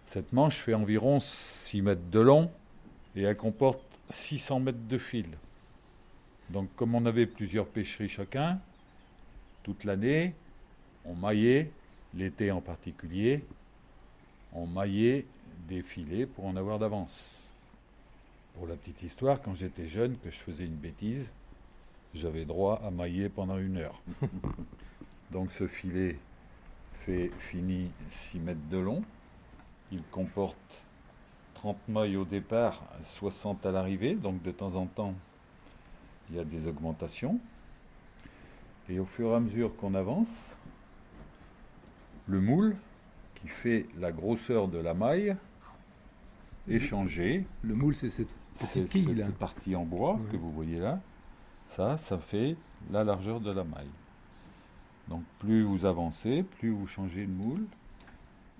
Cette 0.05 0.31
manche 0.31 0.55
fait 0.55 0.73
environ 0.73 1.19
6 1.19 1.81
mètres 1.81 2.09
de 2.11 2.19
long 2.19 2.51
et 3.15 3.23
elle 3.23 3.37
comporte 3.37 3.81
600 4.09 4.59
mètres 4.59 4.87
de 4.87 4.97
fil. 4.97 5.25
Donc, 6.49 6.69
comme 6.75 6.93
on 6.93 7.05
avait 7.05 7.25
plusieurs 7.25 7.65
pêcheries 7.65 8.09
chacun, 8.09 8.59
toute 9.63 9.85
l'année, 9.85 10.35
on 11.05 11.15
maillait, 11.15 11.71
l'été 12.13 12.51
en 12.51 12.61
particulier, 12.61 13.43
on 14.53 14.67
maillait 14.67 15.25
des 15.67 15.81
filets 15.81 16.25
pour 16.25 16.45
en 16.45 16.55
avoir 16.55 16.79
d'avance. 16.79 17.49
Pour 18.55 18.67
la 18.67 18.75
petite 18.75 19.03
histoire, 19.03 19.41
quand 19.41 19.55
j'étais 19.55 19.87
jeune, 19.87 20.17
que 20.17 20.29
je 20.29 20.37
faisais 20.37 20.65
une 20.65 20.75
bêtise, 20.75 21.33
j'avais 22.13 22.45
droit 22.45 22.81
à 22.85 22.91
mailler 22.91 23.29
pendant 23.29 23.57
une 23.57 23.77
heure. 23.77 24.01
Donc 25.31 25.51
ce 25.51 25.65
filet 25.65 26.17
fait 27.05 27.31
fini 27.39 27.89
6 28.09 28.39
mètres 28.39 28.69
de 28.69 28.77
long. 28.77 29.03
Il 29.91 30.03
comporte 30.11 30.55
30 31.55 31.77
mailles 31.87 32.17
au 32.17 32.25
départ, 32.25 32.83
60 33.03 33.65
à 33.65 33.71
l'arrivée, 33.71 34.15
donc 34.15 34.41
de 34.43 34.51
temps 34.51 34.75
en 34.75 34.85
temps, 34.85 35.13
il 36.29 36.35
y 36.35 36.39
a 36.39 36.43
des 36.43 36.67
augmentations. 36.67 37.39
Et 38.89 38.99
au 38.99 39.05
fur 39.05 39.31
et 39.31 39.35
à 39.35 39.39
mesure 39.39 39.75
qu'on 39.77 39.93
avance, 39.93 40.55
le 42.27 42.39
moule, 42.39 42.75
qui 43.35 43.47
fait 43.47 43.87
la 43.99 44.11
grosseur 44.11 44.67
de 44.67 44.77
la 44.77 44.93
maille, 44.93 45.35
est 46.69 46.79
changé. 46.79 47.45
Le 47.61 47.75
moule, 47.75 47.95
c'est 47.95 48.09
cette 48.09 48.29
C'est 48.55 48.83
petite 48.83 49.05
quille 49.05 49.15
là. 49.15 49.25
cette 49.25 49.37
partie 49.37 49.75
en 49.75 49.83
bois 49.83 50.19
que 50.31 50.37
vous 50.37 50.51
voyez 50.51 50.79
là. 50.79 50.99
Ça, 51.67 51.97
ça 51.97 52.17
fait 52.17 52.55
la 52.91 53.03
largeur 53.03 53.39
de 53.39 53.51
la 53.51 53.63
maille. 53.63 53.89
Donc 55.09 55.23
plus 55.39 55.63
vous 55.63 55.85
avancez, 55.85 56.43
plus 56.43 56.69
vous 56.71 56.87
changez 56.87 57.25
le 57.25 57.33
moule. 57.33 57.65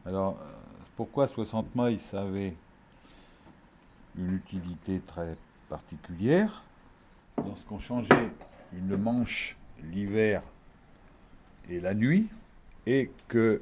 Alors, 0.06 0.38
euh, 0.42 0.52
pourquoi 0.98 1.28
60 1.28 1.76
mailles 1.76 2.00
Ça 2.00 2.24
avait 2.24 2.56
une 4.18 4.34
utilité 4.34 5.00
très 5.00 5.38
particulière? 5.70 6.64
Lorsqu'on 7.38 7.80
changeait 7.80 8.32
une 8.74 8.98
manche 8.98 9.58
l'hiver 9.84 10.42
et 11.70 11.80
la 11.80 11.94
nuit, 11.94 12.28
et 12.86 13.12
que 13.28 13.62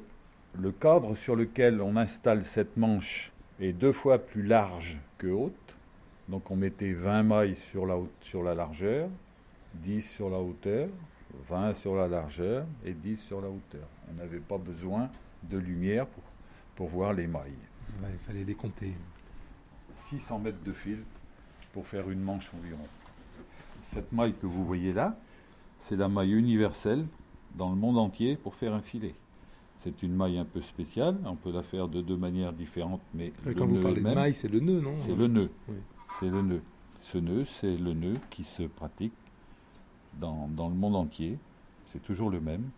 le 0.58 0.72
cadre 0.72 1.14
sur 1.14 1.36
lequel 1.36 1.80
on 1.80 1.96
installe 1.96 2.44
cette 2.44 2.76
manche 2.76 3.32
est 3.60 3.72
deux 3.72 3.92
fois 3.92 4.18
plus 4.18 4.42
large 4.42 4.98
que 5.18 5.28
haute, 5.28 5.76
donc 6.28 6.50
on 6.50 6.56
mettait 6.56 6.92
20 6.92 7.22
mailles 7.22 7.54
sur 7.54 7.86
la, 7.86 7.96
sur 8.20 8.42
la 8.42 8.54
largeur, 8.54 9.08
10 9.74 10.02
sur 10.02 10.30
la 10.30 10.38
hauteur, 10.38 10.88
20 11.48 11.74
sur 11.74 11.96
la 11.96 12.08
largeur 12.08 12.66
et 12.84 12.92
10 12.92 13.16
sur 13.16 13.40
la 13.40 13.48
hauteur. 13.48 13.86
On 14.10 14.14
n'avait 14.14 14.40
pas 14.40 14.58
besoin 14.58 15.08
de 15.42 15.58
lumière 15.58 16.06
pour, 16.06 16.22
pour 16.76 16.88
voir 16.88 17.12
les 17.12 17.26
mailles. 17.26 17.58
Ouais, 18.02 18.10
il 18.12 18.26
fallait 18.26 18.44
les 18.44 18.54
compter. 18.54 18.92
600 19.94 20.38
mètres 20.38 20.62
de 20.64 20.72
fil 20.72 20.98
pour 21.72 21.86
faire 21.86 22.10
une 22.10 22.20
manche 22.20 22.50
environ. 22.54 22.86
Cette 23.82 24.12
maille 24.12 24.34
que 24.34 24.46
vous 24.46 24.64
voyez 24.64 24.92
là, 24.92 25.16
c'est 25.78 25.96
la 25.96 26.08
maille 26.08 26.32
universelle 26.32 27.04
dans 27.56 27.70
le 27.70 27.76
monde 27.76 27.98
entier 27.98 28.36
pour 28.36 28.54
faire 28.54 28.74
un 28.74 28.80
filet. 28.80 29.14
C'est 29.78 30.02
une 30.02 30.14
maille 30.14 30.38
un 30.38 30.44
peu 30.44 30.60
spéciale. 30.60 31.16
On 31.24 31.34
peut 31.34 31.50
la 31.52 31.62
faire 31.62 31.88
de 31.88 32.00
deux 32.00 32.16
manières 32.16 32.52
différentes, 32.52 33.00
mais 33.14 33.32
quand 33.56 33.66
vous 33.66 33.80
parlez 33.80 34.00
de 34.00 34.14
maille, 34.14 34.34
c'est 34.34 34.48
le 34.48 34.60
nœud, 34.60 34.80
non 34.80 34.94
C'est 34.96 35.16
le 35.16 35.26
nœud. 35.26 35.50
C'est 36.20 36.30
le 36.30 36.42
nœud. 36.42 36.62
Ce 37.00 37.18
nœud, 37.18 37.44
c'est 37.44 37.76
le 37.76 37.92
nœud 37.92 38.16
qui 38.30 38.44
se 38.44 38.62
pratique 38.62 39.12
dans, 40.20 40.48
dans 40.48 40.68
le 40.68 40.74
monde 40.74 40.94
entier. 40.94 41.38
C'est 41.86 42.02
toujours 42.02 42.30
le 42.30 42.40
même. 42.40 42.70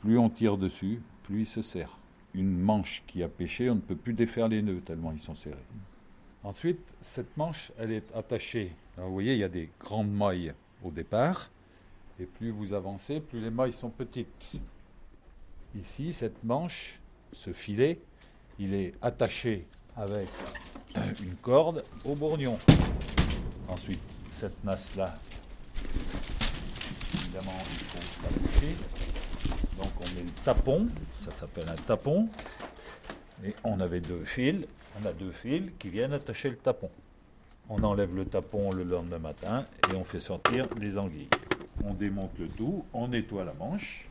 Plus 0.00 0.18
on 0.18 0.28
tire 0.28 0.58
dessus, 0.58 1.00
plus 1.22 1.40
il 1.40 1.46
se 1.46 1.62
serre. 1.62 1.96
Une 2.34 2.58
manche 2.58 3.02
qui 3.06 3.22
a 3.22 3.28
pêché, 3.28 3.70
on 3.70 3.76
ne 3.76 3.80
peut 3.80 3.96
plus 3.96 4.12
défaire 4.12 4.48
les 4.48 4.62
nœuds 4.62 4.80
tellement 4.80 5.12
ils 5.12 5.20
sont 5.20 5.34
serrés. 5.34 5.56
Ensuite, 6.42 6.80
cette 7.00 7.36
manche, 7.36 7.72
elle 7.78 7.92
est 7.92 8.14
attachée. 8.14 8.72
vous 8.96 9.12
voyez, 9.12 9.34
il 9.34 9.40
y 9.40 9.44
a 9.44 9.48
des 9.48 9.70
grandes 9.80 10.10
mailles 10.10 10.54
au 10.82 10.90
départ. 10.90 11.50
Et 12.20 12.26
plus 12.26 12.50
vous 12.50 12.74
avancez, 12.74 13.20
plus 13.20 13.40
les 13.40 13.48
mailles 13.48 13.72
sont 13.72 13.88
petites. 13.88 14.28
Ici, 15.74 16.12
cette 16.12 16.44
manche, 16.44 17.00
ce 17.32 17.50
filet, 17.52 17.98
il 18.58 18.74
est 18.74 18.92
attaché 19.00 19.66
avec 19.96 20.28
une 21.22 21.36
corde 21.36 21.82
au 22.04 22.14
bourgnon. 22.14 22.58
Ensuite, 23.68 24.02
cette 24.28 24.62
nasse-là, 24.64 25.18
évidemment, 27.14 27.56
il 27.64 27.84
faut 27.86 28.22
l'attacher. 28.22 28.76
Donc 29.78 29.92
on 29.96 30.14
met 30.14 30.22
le 30.22 30.44
tapon, 30.44 30.88
ça 31.18 31.30
s'appelle 31.30 31.70
un 31.70 31.74
tapon. 31.74 32.28
Et 33.46 33.54
on 33.64 33.80
avait 33.80 34.00
deux 34.00 34.24
fils, 34.26 34.66
on 35.00 35.06
a 35.06 35.14
deux 35.14 35.32
fils 35.32 35.70
qui 35.78 35.88
viennent 35.88 36.12
attacher 36.12 36.50
le 36.50 36.56
tapon. 36.56 36.90
On 37.70 37.82
enlève 37.82 38.14
le 38.14 38.26
tapon 38.26 38.72
le 38.72 38.84
lendemain 38.84 39.20
matin 39.20 39.64
et 39.90 39.94
on 39.94 40.04
fait 40.04 40.20
sortir 40.20 40.68
les 40.78 40.98
anguilles. 40.98 41.30
On 41.84 41.94
démonte 41.94 42.38
le 42.38 42.48
tout, 42.48 42.84
on 42.92 43.08
nettoie 43.08 43.44
la 43.44 43.54
manche 43.54 44.08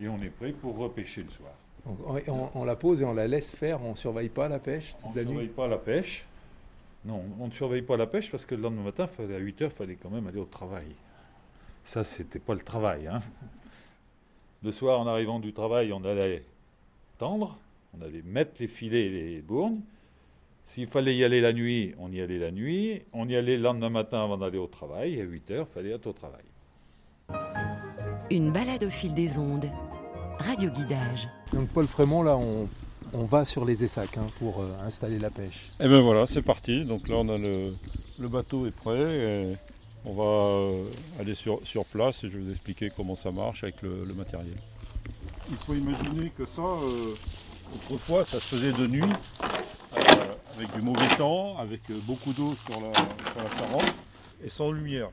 et 0.00 0.08
on 0.08 0.20
est 0.22 0.30
prêt 0.30 0.52
pour 0.52 0.76
repêcher 0.76 1.22
le 1.22 1.30
soir. 1.30 1.52
on, 2.54 2.64
la 2.64 2.76
pose 2.76 3.02
et 3.02 3.04
on 3.04 3.14
la 3.14 3.26
laisse 3.26 3.54
faire, 3.54 3.82
on 3.82 3.90
ne 3.90 3.96
surveille 3.96 4.28
pas 4.28 4.48
la 4.48 4.58
pêche 4.58 4.94
On 5.04 5.12
ne 5.12 5.22
surveille 5.22 5.48
pas 5.48 5.66
la 5.66 5.78
pêche. 5.78 6.24
Non, 7.04 7.22
on 7.38 7.46
ne 7.46 7.52
surveille 7.52 7.82
pas 7.82 7.96
la 7.96 8.06
pêche 8.06 8.30
parce 8.30 8.44
que 8.44 8.54
le 8.54 8.62
lendemain 8.62 8.82
matin, 8.82 9.08
à 9.18 9.38
8 9.38 9.62
heures, 9.62 9.70
il 9.72 9.76
fallait 9.76 9.94
quand 9.96 10.10
même 10.10 10.26
aller 10.26 10.40
au 10.40 10.44
travail. 10.44 10.88
Ça, 11.84 12.02
c'était 12.02 12.40
pas 12.40 12.54
le 12.54 12.60
travail. 12.60 13.06
Hein. 13.06 13.22
Le 14.64 14.72
soir, 14.72 14.98
en 14.98 15.06
arrivant 15.06 15.38
du 15.38 15.52
travail, 15.52 15.92
on 15.92 16.04
allait 16.04 16.42
tendre, 17.18 17.56
on 17.96 18.04
allait 18.04 18.22
mettre 18.22 18.54
les 18.58 18.66
filets 18.66 19.06
et 19.06 19.10
les 19.10 19.42
bourgnes. 19.42 19.80
S'il 20.66 20.88
fallait 20.88 21.16
y 21.16 21.22
aller 21.22 21.40
la 21.40 21.52
nuit, 21.52 21.94
on 21.98 22.10
y 22.12 22.20
allait 22.20 22.38
la 22.38 22.50
nuit. 22.50 23.02
On 23.12 23.28
y 23.28 23.36
allait 23.36 23.56
le 23.56 23.62
lendemain 23.62 23.88
matin 23.88 24.24
avant 24.24 24.36
d'aller 24.36 24.58
au 24.58 24.66
travail. 24.66 25.14
Et 25.14 25.20
à 25.22 25.24
8 25.24 25.50
heures, 25.52 25.66
il 25.70 25.74
fallait 25.74 25.94
être 25.94 26.08
au 26.08 26.12
travail. 26.12 26.42
Une 28.30 28.50
balade 28.50 28.82
au 28.82 28.90
fil 28.90 29.14
des 29.14 29.38
ondes. 29.38 29.70
Radio 30.40 30.68
Guidage. 30.70 31.28
Donc 31.52 31.68
Paul 31.68 31.86
Frémont, 31.86 32.22
là, 32.22 32.36
on, 32.36 32.66
va 33.24 33.44
sur 33.44 33.64
les 33.64 33.84
Essacs 33.84 34.18
hein, 34.18 34.26
pour 34.40 34.60
euh, 34.60 34.72
installer 34.84 35.18
la 35.18 35.30
pêche. 35.30 35.70
Et 35.78 35.84
eh 35.84 35.88
bien 35.88 36.00
voilà, 36.00 36.26
c'est 36.26 36.42
parti. 36.42 36.84
Donc 36.84 37.08
là, 37.08 37.16
on 37.18 37.28
a 37.28 37.38
le, 37.38 37.72
bateau 38.18 38.66
est 38.66 38.72
prêt. 38.72 39.56
on 40.04 40.14
va 40.14 40.24
euh, 40.24 40.84
aller 41.20 41.34
sur, 41.34 41.60
place 41.90 42.24
et 42.24 42.28
je 42.28 42.36
vais 42.36 42.44
vous 42.44 42.50
expliquer 42.50 42.90
comment 42.94 43.14
ça 43.14 43.30
marche 43.30 43.62
avec 43.62 43.80
le, 43.82 44.12
matériel. 44.14 44.56
Il 45.48 45.56
faut 45.56 45.74
imaginer 45.74 46.30
que 46.36 46.44
ça, 46.44 46.62
euh, 46.62 47.14
autrefois, 47.74 48.24
ça 48.26 48.40
se 48.40 48.56
faisait 48.56 48.72
de 48.72 48.88
nuit 48.88 49.12
avec 50.56 50.74
du 50.74 50.80
mauvais 50.80 51.16
temps, 51.16 51.58
avec 51.58 51.80
euh, 51.90 51.94
beaucoup 52.06 52.32
d'eau 52.32 52.54
sur 52.54 52.80
la, 52.80 52.92
sur 52.94 53.80
et 54.44 54.48
sans 54.48 54.70
lumière. 54.72 55.10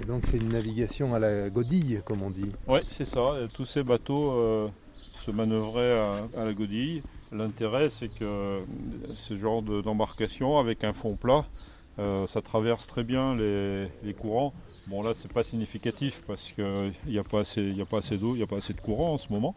Et 0.00 0.04
donc 0.04 0.26
c'est 0.26 0.38
une 0.38 0.48
navigation 0.48 1.14
à 1.14 1.18
la 1.18 1.50
godille, 1.50 2.02
comme 2.04 2.22
on 2.22 2.30
dit. 2.30 2.50
Oui, 2.66 2.80
c'est 2.88 3.04
ça. 3.04 3.34
tous 3.54 3.66
ces 3.66 3.82
bateaux 3.82 4.32
euh, 4.32 4.68
se 5.12 5.30
manœuvraient 5.30 6.28
à, 6.36 6.44
la 6.44 6.52
godille. 6.52 7.02
L'intérêt, 7.30 7.90
c'est 7.90 8.08
que 8.08 8.60
ce 9.14 9.36
genre 9.36 9.62
d'embarcation 9.62 10.58
avec 10.58 10.82
un 10.82 10.92
fond 10.92 11.14
plat, 11.14 11.44
euh, 11.98 12.26
ça 12.26 12.42
traverse 12.42 12.86
très 12.86 13.04
bien 13.04 13.36
les, 13.36 14.14
courants. 14.18 14.52
Bon 14.86 15.02
là, 15.02 15.12
c'est 15.14 15.30
pas 15.30 15.42
significatif 15.42 16.22
parce 16.26 16.50
qu'il 16.52 16.92
n'y 17.06 17.18
a 17.18 17.24
pas 17.24 17.40
assez, 17.40 17.74
assez 17.92 18.16
d'eau, 18.16 18.34
il 18.34 18.38
n'y 18.38 18.42
a 18.42 18.46
pas 18.46 18.56
assez 18.56 18.72
de 18.72 18.80
courant 18.80 19.12
en 19.12 19.18
ce 19.18 19.30
moment 19.32 19.54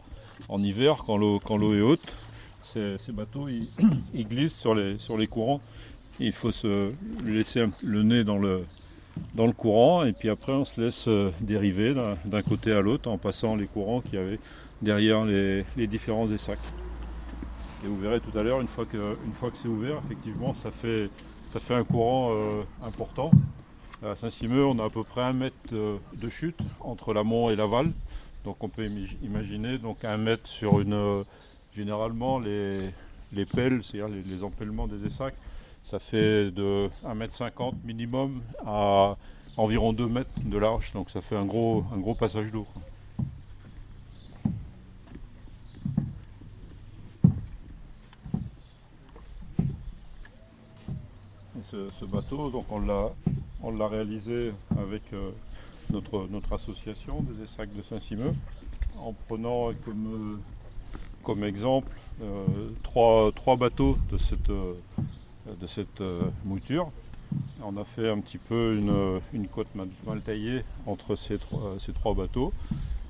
en 0.48 0.62
hiver, 0.62 1.04
quand 1.06 1.16
l'eau 1.16 1.74
est 1.74 1.80
haute, 1.80 2.12
ces, 2.62 2.98
bateaux 3.12 3.48
ils, 3.48 3.68
glissent 4.28 4.56
sur 4.56 4.74
les, 4.74 5.26
courants. 5.26 5.60
Il 6.20 6.32
faut 6.32 6.52
se 6.52 6.92
laisser 7.24 7.66
le 7.82 8.02
nez 8.02 8.24
dans 8.24 8.38
le, 8.38 8.64
courant 9.56 10.04
et 10.04 10.12
puis 10.12 10.28
après 10.28 10.52
on 10.52 10.64
se 10.64 10.80
laisse 10.80 11.08
euh, 11.08 11.30
dériver 11.40 11.94
d'un 12.24 12.42
côté 12.42 12.72
à 12.72 12.80
l'autre 12.80 13.10
en 13.10 13.18
passant 13.18 13.56
les 13.56 13.66
courants 13.66 14.00
qu'il 14.00 14.14
y 14.14 14.18
avait 14.18 14.38
derrière 14.80 15.24
les, 15.24 15.64
différents 15.86 16.28
essacs. 16.30 16.58
Et 17.84 17.88
vous 17.88 17.98
verrez 17.98 18.20
tout 18.20 18.36
à 18.38 18.42
l'heure, 18.42 18.60
une 18.60 18.68
fois 18.68 18.86
que, 18.86 19.16
c'est 19.60 19.68
ouvert, 19.68 20.00
effectivement, 20.04 20.54
ça 20.54 20.70
fait, 20.70 21.10
un 21.70 21.84
courant 21.84 22.30
euh, 22.32 22.62
important. 22.82 23.30
À 24.04 24.16
Saint-Simeux, 24.16 24.64
on 24.64 24.78
a 24.78 24.84
à 24.84 24.90
peu 24.90 25.04
près 25.04 25.22
un 25.22 25.32
mètre 25.32 25.56
de 25.72 26.28
chute 26.28 26.58
entre 26.80 27.12
l'amont 27.12 27.50
et 27.50 27.56
l'aval. 27.56 27.92
Donc 28.44 28.62
on 28.64 28.68
peut 28.68 28.88
imaginer 29.22 29.78
donc 29.78 30.04
un 30.04 30.16
mètre 30.16 30.48
sur 30.48 30.80
une. 30.80 30.94
Euh, 30.94 31.22
généralement 31.74 32.38
les, 32.38 32.90
les 33.32 33.46
pelles, 33.46 33.82
c'est-à-dire 33.82 34.08
les, 34.08 34.42
empêlements 34.42 34.86
des 34.86 35.06
essacs, 35.06 35.34
ça 35.84 35.98
fait 35.98 36.50
de 36.50 36.88
1,50 37.04 37.70
m 37.70 37.74
minimum 37.84 38.42
à 38.64 39.16
environ 39.56 39.92
2 39.92 40.06
mètres 40.06 40.30
de 40.44 40.58
large. 40.58 40.92
Donc 40.92 41.10
ça 41.10 41.20
fait 41.20 41.36
un 41.36 41.44
gros, 41.44 41.84
un 41.92 41.98
gros 41.98 42.14
passage 42.14 42.50
d'eau. 42.52 42.66
Ce, 51.70 52.04
bateau, 52.04 52.50
donc 52.50 52.66
on 52.70 52.80
l'a, 52.80 53.08
on 53.62 53.70
l'a 53.70 53.88
réalisé 53.88 54.52
avec 54.76 55.00
euh, 55.14 55.30
notre, 55.90 56.52
association 56.52 57.22
des 57.22 57.44
ESSAC 57.44 57.74
de 57.74 57.82
Saint-Simeux, 57.82 58.34
en 58.98 59.12
prenant 59.12 59.70
comme, 61.22 61.44
exemple 61.44 61.92
euh, 62.22 62.70
trois, 62.82 63.56
bateaux 63.56 63.96
de 64.10 64.18
cette, 64.18 64.50
cette 65.68 66.00
euh, 66.00 66.22
mouture. 66.44 66.90
On 67.64 67.76
a 67.76 67.84
fait 67.84 68.08
un 68.08 68.18
petit 68.20 68.38
peu 68.38 68.76
une, 69.32 69.48
côte 69.48 69.68
mal, 69.74 70.20
taillée 70.20 70.64
entre 70.86 71.16
ces 71.16 71.38
trois, 71.38 71.76
ces 71.78 71.92
trois 71.92 72.14
bateaux, 72.14 72.52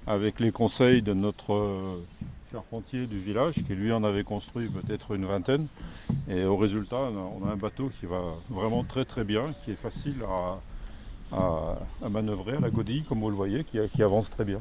avec 0.07 0.41
les 0.41 0.53
conseils 0.53 1.03
de 1.03 1.15
notre 1.15 1.55
euh, 1.55 2.05
charpentier 2.53 3.07
du 3.07 3.19
village, 3.19 3.55
qui 3.55 3.75
lui 3.75 3.93
en 3.93 4.05
avait 4.05 4.25
construit 4.25 4.69
peut-être 4.69 5.15
une 5.15 5.25
vingtaine. 5.25 5.67
Et 6.29 6.45
au 6.45 6.57
résultat, 6.57 6.97
on 6.97 7.47
a 7.49 7.53
un 7.53 7.57
bateau 7.57 7.91
qui 7.99 8.07
va 8.07 8.21
vraiment 8.51 8.85
très 8.85 9.05
très 9.05 9.25
bien, 9.25 9.53
qui 9.65 9.71
est 9.71 9.77
facile 9.77 10.23
à, 10.29 10.61
à, 11.33 12.09
manœuvrer 12.09 12.57
à 12.57 12.61
la 12.61 12.71
godille, 12.71 13.05
comme 13.05 13.21
vous 13.21 13.31
le 13.31 13.37
voyez, 13.37 13.65
qui, 13.65 14.03
avance 14.03 14.31
très 14.31 14.45
bien. 14.45 14.61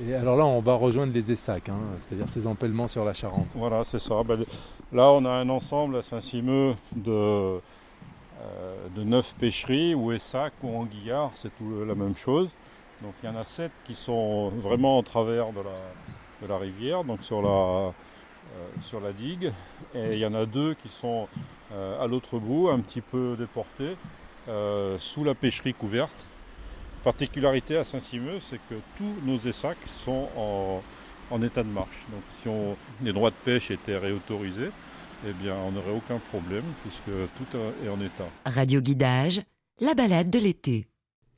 Et 0.00 0.14
alors 0.14 0.36
là, 0.36 0.44
on 0.46 0.60
va 0.60 0.74
rejoindre 0.74 1.12
les 1.12 1.32
Essacs, 1.32 1.68
hein, 1.68 1.78
c'est-à-dire 1.98 2.28
ces 2.28 2.46
empêlements 2.46 2.88
sur 2.88 3.04
la 3.04 3.12
Charente. 3.12 3.48
Voilà, 3.54 3.84
c'est 3.84 3.98
ça. 3.98 4.22
Ben, 4.22 4.44
là, 4.92 5.10
on 5.10 5.24
a 5.24 5.30
un 5.30 5.48
ensemble 5.48 5.96
à 5.96 6.02
Saint-Simeux 6.02 6.74
de, 6.94 7.10
euh, 7.10 7.60
de 8.94 9.02
9 9.02 9.34
pêcheries, 9.38 9.94
ou 9.94 10.12
Essacs 10.12 10.54
ou 10.62 10.76
Anguillards, 10.76 11.32
c'est 11.34 11.50
tout 11.58 11.84
la 11.84 11.94
même 11.94 12.16
chose. 12.16 12.48
Donc 13.02 13.14
il 13.22 13.26
y 13.26 13.32
en 13.32 13.36
a 13.36 13.44
7 13.44 13.70
qui 13.86 13.94
sont 13.94 14.50
vraiment 14.50 14.98
en 14.98 15.02
travers 15.02 15.52
de 15.52 15.60
la, 15.60 16.42
de 16.42 16.46
la 16.46 16.58
rivière, 16.58 17.02
donc 17.04 17.22
sur 17.22 17.40
la, 17.40 17.48
euh, 17.48 17.92
sur 18.82 19.00
la 19.00 19.12
digue. 19.12 19.52
Et 19.94 20.14
il 20.14 20.18
y 20.18 20.26
en 20.26 20.34
a 20.34 20.44
deux 20.44 20.74
qui 20.74 20.88
sont 20.88 21.28
euh, 21.72 22.02
à 22.02 22.06
l'autre 22.06 22.38
bout, 22.38 22.68
un 22.68 22.80
petit 22.80 23.00
peu 23.00 23.36
déportés. 23.38 23.96
Euh, 24.50 24.98
sous 24.98 25.22
la 25.22 25.36
pêcherie 25.36 25.74
couverte. 25.74 26.26
Particularité 27.04 27.76
à 27.76 27.84
Saint-Simeux, 27.84 28.40
c'est 28.50 28.58
que 28.68 28.74
tous 28.98 29.14
nos 29.24 29.38
essacs 29.38 29.78
sont 29.86 30.28
en, 31.30 31.42
état 31.42 31.62
de 31.62 31.68
marche. 31.68 32.04
Donc 32.10 32.22
si 32.42 33.04
les 33.04 33.12
droits 33.12 33.30
de 33.30 33.36
pêche 33.44 33.70
étaient 33.70 33.96
réautorisés, 33.96 34.70
eh 35.26 35.32
bien 35.34 35.54
on 35.54 35.70
n'aurait 35.70 35.92
aucun 35.92 36.18
problème 36.18 36.64
puisque 36.82 37.16
tout 37.38 37.56
est 37.84 37.88
en 37.88 38.00
état. 38.00 38.28
Radio 38.44 38.80
Guidage, 38.80 39.40
la 39.80 39.94
balade 39.94 40.30
de 40.30 40.40
l'été. 40.40 40.89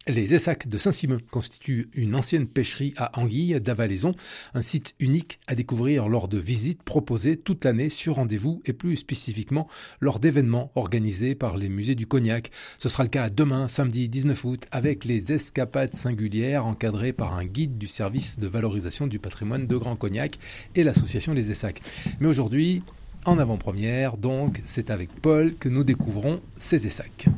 Les 0.09 0.35
Essacs 0.35 0.67
de 0.67 0.79
Saint-Simeux 0.79 1.21
constituent 1.31 1.89
une 1.95 2.17
ancienne 2.17 2.49
pêcherie 2.49 2.93
à 2.97 3.21
anguilles 3.21 3.61
d'Avalaison, 3.61 4.17
un 4.53 4.61
site 4.61 4.97
unique 4.99 5.39
à 5.47 5.55
découvrir 5.55 6.09
lors 6.09 6.27
de 6.27 6.39
visites 6.39 6.83
proposées 6.83 7.37
toute 7.37 7.65
l'année 7.65 7.89
sur 7.89 8.17
rendez-vous 8.17 8.63
et 8.65 8.73
plus 8.73 8.97
spécifiquement 8.97 9.69
lors 10.01 10.19
d'événements 10.19 10.73
organisés 10.75 11.37
par 11.37 11.57
les 11.57 11.69
musées 11.69 11.95
du 11.95 12.09
Cognac. 12.09 12.51
Ce 12.81 12.89
sera 12.89 13.05
le 13.05 13.11
cas 13.11 13.31
demain, 13.31 13.69
samedi 13.69 14.09
19 14.09 14.45
août, 14.45 14.67
avec 14.73 15.05
les 15.05 15.31
escapades 15.31 15.95
singulières 15.95 16.67
encadrées 16.67 17.13
par 17.13 17.35
un 17.35 17.45
guide 17.45 17.79
du 17.79 17.87
service 17.87 18.41
de 18.41 18.49
valorisation 18.49 19.07
du 19.07 19.21
patrimoine 19.21 19.69
de 19.69 19.77
Grand 19.77 19.95
Cognac 19.95 20.37
et 20.75 20.83
l'association 20.83 21.33
Les 21.33 21.53
Essacs. 21.53 21.81
Mais 22.19 22.27
aujourd'hui, 22.27 22.83
en 23.25 23.39
avant-première, 23.39 24.17
donc, 24.17 24.63
c'est 24.67 24.91
avec 24.91 25.11
Paul 25.21 25.55
que 25.55 25.69
nous 25.69 25.85
découvrons 25.85 26.41
ces 26.59 26.89
Essacs. 26.89 27.29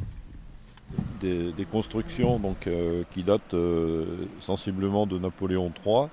Des, 1.21 1.67
constructions 1.71 2.39
donc, 2.39 2.67
euh, 2.67 3.03
qui 3.13 3.23
datent 3.23 3.55
euh, 3.55 4.27
sensiblement 4.41 5.07
de 5.07 5.19
Napoléon 5.19 5.73
III, 5.85 6.09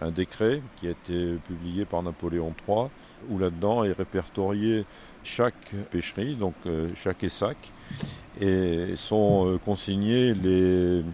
un 0.00 0.10
décret 0.10 0.60
qui 0.76 0.88
a 0.88 0.90
été 0.90 1.34
publié 1.46 1.84
par 1.84 2.02
Napoléon 2.02 2.52
III, 2.68 2.86
où 3.28 3.38
là-dedans 3.38 3.84
est 3.84 3.92
répertorié 3.92 4.84
chaque 5.22 5.74
pêcherie, 5.90 6.34
donc 6.34 6.54
euh, 6.66 6.88
chaque 6.96 7.22
essac, 7.22 7.56
et 8.40 8.94
sont 8.96 9.60
consignés 9.64 10.34
les, 10.34 11.04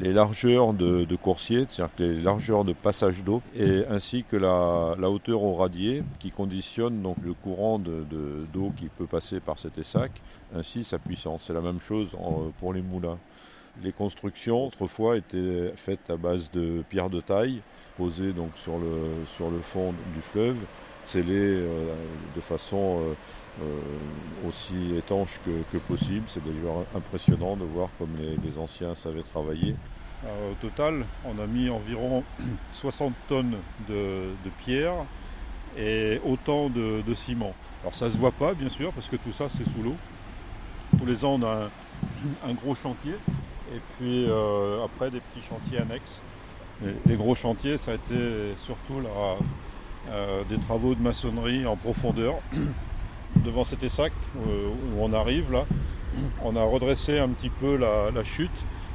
les 0.00 0.12
largeurs 0.12 0.72
de, 0.72 1.04
de 1.04 1.16
coursier, 1.16 1.66
c'est-à-dire 1.68 1.92
les 1.98 2.20
largeurs 2.20 2.64
de 2.64 2.72
passage 2.72 3.22
d'eau, 3.24 3.42
et 3.56 3.84
ainsi 3.90 4.24
que 4.30 4.36
la, 4.36 4.94
hauteur 5.08 5.42
au 5.42 5.54
radier 5.54 6.02
qui 6.18 6.30
conditionne 6.30 7.02
donc 7.02 7.16
le 7.24 7.34
courant 7.34 7.78
de- 7.78 8.04
de- 8.10 8.46
d'eau 8.52 8.72
qui 8.76 8.86
peut 8.86 9.06
passer 9.06 9.40
par 9.40 9.58
cet 9.58 9.78
essac, 9.78 10.10
ainsi 10.54 10.84
sa 10.84 10.98
puissance. 10.98 11.44
C'est 11.46 11.54
la 11.54 11.60
même 11.60 11.80
chose 11.80 12.08
pour 12.60 12.72
les 12.72 12.82
moulins. 12.82 13.18
Les 13.82 13.92
constructions 13.92 14.66
autrefois 14.66 15.16
étaient 15.16 15.72
faites 15.76 16.10
à 16.10 16.16
base 16.16 16.50
de 16.52 16.82
pierres 16.88 17.10
de 17.10 17.20
taille 17.20 17.60
posées 17.96 18.32
donc 18.32 18.50
sur 18.62 18.78
le, 18.78 19.24
sur 19.36 19.50
le 19.50 19.58
fond 19.60 19.92
du 19.92 20.20
fleuve, 20.32 20.56
scellées 21.04 21.26
euh, 21.30 21.94
de 22.36 22.40
façon 22.40 23.00
euh, 23.00 23.12
aussi 24.46 24.96
étanche 24.96 25.40
que, 25.44 25.78
possible. 25.78 26.24
C'est 26.28 26.42
d'ailleurs 26.44 26.84
impressionnant 26.94 27.56
de 27.56 27.64
voir 27.64 27.88
comme 27.98 28.10
les, 28.18 28.58
anciens 28.58 28.94
savaient 28.94 29.22
travailler. 29.22 29.74
Euh, 30.24 30.52
au 30.52 30.54
total, 30.54 31.04
on 31.24 31.40
a 31.42 31.46
mis 31.46 31.70
environ 31.70 32.24
60 32.72 33.12
tonnes 33.28 33.56
de, 33.88 34.30
pierre 34.64 34.94
et 35.76 36.20
autant 36.24 36.68
de, 36.68 37.14
ciment. 37.14 37.54
Alors 37.82 37.94
ça 37.94 38.10
se 38.10 38.16
voit 38.16 38.32
pas 38.32 38.54
bien 38.54 38.68
sûr 38.68 38.92
parce 38.92 39.06
que 39.06 39.16
tout 39.16 39.32
ça 39.32 39.48
c'est 39.48 39.64
sous 39.64 39.82
l'eau. 39.82 39.96
Tous 40.98 41.06
les 41.06 41.24
ans 41.24 41.38
on 41.40 41.46
a 41.46 41.70
un, 42.46 42.54
gros 42.54 42.74
chantier 42.74 43.14
et 43.72 43.80
puis 43.96 44.26
euh, 44.28 44.84
après 44.84 45.10
des 45.10 45.20
petits 45.20 45.46
chantiers 45.48 45.78
annexes. 45.78 46.20
Les, 47.06 47.16
gros 47.16 47.34
chantiers 47.34 47.78
ça 47.78 47.92
a 47.92 47.94
été 47.94 48.54
surtout 48.64 49.00
euh, 50.10 50.42
des 50.48 50.58
travaux 50.58 50.94
de 50.96 51.02
maçonnerie 51.02 51.66
en 51.66 51.76
profondeur. 51.76 52.34
Devant 53.44 53.64
cet 53.64 53.82
essac 53.82 54.12
euh, 54.36 54.68
où 54.68 55.02
on 55.02 55.12
arrive 55.12 55.50
là, 55.52 55.64
on 56.44 56.56
a 56.56 56.62
redressé 56.62 57.18
un 57.18 57.28
petit 57.28 57.50
peu 57.50 57.76
la, 57.76 58.10
la 58.10 58.24
chute 58.24 58.50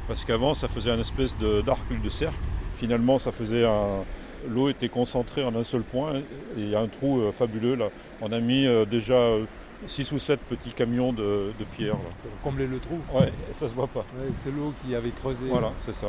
parce 0.07 0.25
qu'avant 0.25 0.53
ça 0.53 0.67
faisait 0.67 0.91
un 0.91 1.00
espèce 1.00 1.38
de- 1.38 1.62
d'arc 1.62 1.81
de, 2.01 2.09
cercle. 2.09 2.35
Finalement 2.77 3.17
ça 3.17 3.31
faisait 3.31 3.65
un. 3.65 4.03
L'eau 4.50 4.67
était 4.69 4.89
concentrée 4.89 5.43
en 5.45 5.55
un 5.55 5.63
seul 5.63 5.81
point 5.83 6.15
et 6.15 6.23
il 6.57 6.69
y 6.69 6.75
a 6.75 6.79
un 6.81 6.88
trou 6.88 7.21
euh, 7.21 7.31
fabuleux 7.31 7.75
là. 7.75 7.89
On 8.21 8.31
a 8.31 8.39
mis 8.39 8.65
euh, 8.67 8.83
déjà 8.85 9.35
6 9.88 10.12
ou 10.12 10.19
7 10.19 10.39
petits 10.41 10.73
camions 10.73 11.13
de, 11.13 11.53
de 11.57 11.63
pierre 11.77 11.93
là. 11.93 12.09
Pour 12.21 12.31
combler 12.51 12.67
le 12.67 12.79
trou. 12.79 13.00
Ouais, 13.13 13.31
ça 13.57 13.67
se 13.69 13.73
voit 13.73 13.88
pas. 13.88 14.05
Ouais, 14.19 14.29
c'est 14.43 14.51
l'eau 14.51 14.73
qui 14.83 14.93
avait 14.95 15.12
creusé. 15.12 15.45
Voilà, 15.50 15.71
c'est 15.85 15.95
ça. 15.95 16.07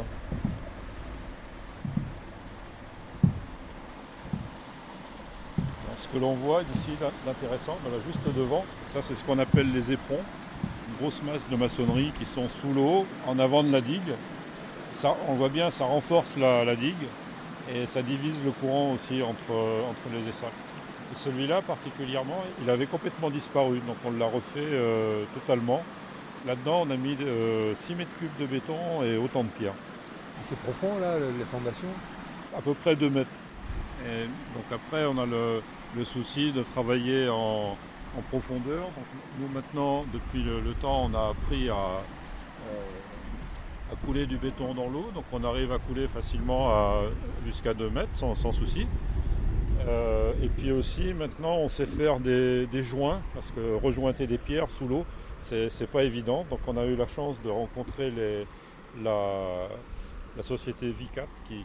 Alors, 5.87 5.99
ce 6.03 6.04
que 6.15 6.19
l'on 6.21 6.35
voit 6.35 6.63
ici, 6.75 6.91
l'intéressant, 7.27 7.77
ben 7.85 7.91
là, 7.91 7.99
juste 8.07 8.37
devant, 8.37 8.65
ça 8.89 9.03
c'est 9.03 9.17
ce 9.17 9.25
qu'on 9.25 9.39
appelle 9.41 9.73
les 9.73 9.91
éperons, 9.91 10.21
une 10.89 10.97
grosse 11.01 11.21
masse 11.23 11.49
de 11.51 11.57
maçonnerie 11.57 12.13
qui 12.19 12.25
sont 12.25 12.49
sous 12.61 12.73
l'eau, 12.73 13.05
en 13.27 13.39
avant 13.41 13.65
de 13.65 13.73
la 13.73 13.81
digue. 13.81 14.15
Ça, 14.93 15.17
on 15.29 15.35
voit 15.35 15.49
bien, 15.49 15.71
ça 15.71 15.85
renforce 15.85 16.37
la, 16.37 16.65
la 16.65 16.77
digue 16.77 16.95
et 17.75 17.87
ça 17.87 18.01
divise 18.03 18.37
le 18.45 18.53
courant 18.53 18.93
aussi 18.93 19.23
entre, 19.23 19.53
entre 19.53 20.07
les 20.13 20.29
essacs. 20.31 20.53
Et 21.13 21.17
celui-là 21.17 21.63
particulièrement, 21.63 22.45
il 22.63 22.71
avait 22.71 22.87
complètement 22.87 23.31
disparu, 23.31 23.81
donc 23.87 23.97
on 24.05 24.13
l'a 24.13 24.27
refait 24.27 24.59
euh, 24.59 25.25
totalement. 25.35 25.83
Là-dedans, 26.47 26.85
on 26.87 26.91
a 26.91 26.97
mis 26.97 27.17
euh, 27.23 27.75
6 27.75 27.95
mètres 27.97 28.11
cubes 28.21 28.37
de 28.39 28.47
béton 28.47 29.03
et 29.03 29.17
autant 29.17 29.43
de 29.43 29.49
pierres. 29.49 29.73
C'est 30.49 30.59
profond 30.59 30.99
là, 31.01 31.15
les 31.19 31.45
fondations 31.45 31.89
à 32.57 32.61
peu 32.61 32.75
près 32.75 32.95
2 32.95 33.11
mètres. 33.11 33.31
Et 34.07 34.27
donc 34.55 34.65
après, 34.71 35.07
on 35.07 35.19
a 35.19 35.27
le, 35.27 35.63
le 35.97 36.05
souci 36.05 36.53
de 36.53 36.63
travailler 36.63 37.29
en, 37.29 37.77
profondeur. 38.31 38.85
Nous 39.41 39.49
maintenant, 39.49 40.05
depuis 40.13 40.45
le, 40.45 40.73
temps, 40.81 41.11
on 41.11 41.15
a 41.15 41.31
appris 41.31 41.69
à, 41.69 41.75
euh, 41.75 43.93
à 43.93 43.97
couler 44.07 44.27
du 44.27 44.39
béton 44.39 44.75
dans 44.75 44.89
l'eau. 44.89 45.11
Donc 45.15 45.25
on 45.33 45.43
arrive 45.43 45.73
à 45.73 45.79
couler 45.79 46.07
facilement 46.07 46.71
jusqu'à 47.45 47.75
2 47.75 47.91
mètres 47.91 48.15
sans, 48.15 48.53
souci. 48.53 48.87
Euh, 49.87 50.33
et 50.43 50.49
puis 50.49 50.71
aussi 50.71 51.13
maintenant 51.13 51.57
on 51.57 51.69
sait 51.69 51.87
faire 51.87 52.21
des, 52.21 52.69
joints 52.73 53.21
parce 53.35 53.51
que 53.51 53.75
rejointer 53.75 54.27
des 54.27 54.39
pierres 54.39 54.71
sous 54.71 54.87
l'eau 54.87 55.05
c'est 55.39 55.69
c'est 55.69 55.89
pas 55.89 56.05
évident. 56.05 56.47
Donc 56.49 56.61
on 56.69 56.77
a 56.77 56.87
eu 56.87 56.97
la 56.97 57.09
chance 57.09 57.43
de 57.43 57.51
rencontrer 57.51 58.13
la, 59.03 59.69
société 60.41 60.93
Vicat 60.93 61.27
qui, 61.45 61.65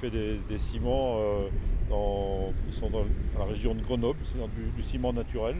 fait 0.00 0.10
des, 0.10 0.38
des 0.48 0.58
ciments 0.58 1.18
euh, 1.18 1.48
dans, 1.90 2.52
ils 2.68 2.74
sont 2.74 2.90
dans 2.90 3.04
la 3.38 3.44
région 3.44 3.74
de 3.74 3.80
Grenoble, 3.82 4.18
c'est 4.24 4.38
du, 4.38 4.70
du 4.76 4.82
ciment 4.82 5.12
naturel. 5.12 5.56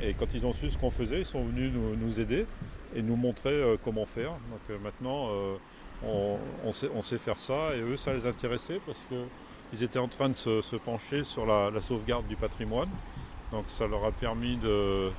Et 0.00 0.14
quand 0.14 0.26
ils 0.34 0.44
ont 0.44 0.52
su 0.52 0.70
ce 0.70 0.78
qu'on 0.78 0.90
faisait, 0.90 1.20
ils 1.20 1.26
sont 1.26 1.44
venus 1.44 1.70
nous, 1.72 1.94
nous 1.94 2.18
aider 2.18 2.46
et 2.96 3.02
nous 3.02 3.14
montrer 3.14 3.52
euh, 3.52 3.76
comment 3.84 4.04
faire. 4.06 4.30
Donc 4.50 4.60
euh, 4.70 4.78
maintenant, 4.82 5.28
euh, 5.30 5.56
on, 6.04 6.38
on 6.64 6.72
sait, 6.72 6.88
on 6.94 7.02
sait 7.02 7.18
faire 7.18 7.38
ça 7.38 7.76
et 7.76 7.80
eux, 7.80 7.96
ça 7.96 8.12
les 8.12 8.26
intéressait 8.26 8.80
parce 8.84 8.98
qu'ils 9.08 9.82
étaient 9.84 9.98
en 10.00 10.08
train 10.08 10.28
de 10.28 10.34
se, 10.34 10.60
se 10.62 10.74
pencher 10.76 11.22
sur 11.24 11.46
la, 11.46 11.70
la 11.70 11.80
sauvegarde 11.80 12.26
du 12.26 12.34
patrimoine. 12.36 12.88
Donc 13.52 13.64
ça 13.68 13.86
leur 13.86 14.04
a 14.04 14.10
permis 14.10 14.56
de, 14.56 15.10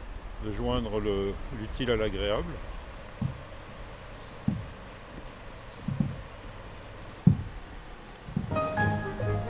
de 0.45 0.51
joindre 0.51 0.99
le- 0.99 1.31
l'utile 1.61 1.91
à 1.91 1.95
l'agréable. 1.95 2.43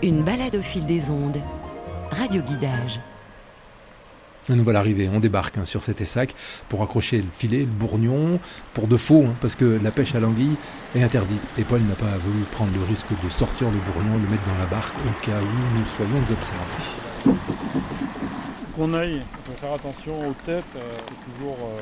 Une 0.04 0.24
balade 0.24 0.56
au 0.56 0.64
fil 0.64 0.84
des 0.88 1.12
ondes. 1.12 1.38
Radio 2.10 2.42
guidage. 2.42 3.00
Nous 4.50 4.64
voilà 4.64 4.80
arrivés, 4.80 5.08
on 5.14 5.20
débarque 5.20 5.60
hein, 5.60 5.66
sur 5.66 5.84
cet 5.84 6.02
essac 6.02 6.34
pour 6.70 6.82
accrocher 6.82 7.18
le 7.18 7.28
filet, 7.38 7.60
le 7.60 7.66
bourgnon, 7.68 8.40
pour 8.74 8.88
de 8.88 8.98
faux, 8.98 9.26
hein, 9.28 9.36
parce 9.42 9.56
que 9.56 9.80
la 9.84 9.92
pêche 9.92 10.16
à 10.16 10.20
l'anguille 10.20 10.56
est 10.96 11.04
interdite. 11.04 11.42
Et 11.60 11.64
Paul 11.64 11.82
n'a 11.82 11.94
pas 11.94 12.18
voulu 12.18 12.44
prendre 12.52 12.72
le 12.74 12.84
risque 12.84 13.10
de 13.24 13.30
sortir 13.30 13.68
le 13.70 13.78
bourgnon, 13.78 14.18
le 14.18 14.28
mettre 14.28 14.44
dans 14.48 14.58
la 14.58 14.66
barque 14.66 14.96
au 15.06 15.26
cas 15.26 15.40
où 15.40 15.78
nous 15.78 15.86
soyons 15.86 16.18
observés. 16.18 17.40
Qu'on 18.76 18.94
aille, 18.96 19.22
il 19.22 19.52
faut 19.52 19.60
faire 19.60 19.74
attention 19.74 20.28
aux 20.28 20.34
têtes, 20.46 20.64
euh, 20.78 20.98
c'est 20.98 21.34
toujours 21.36 21.58
euh, 21.62 21.80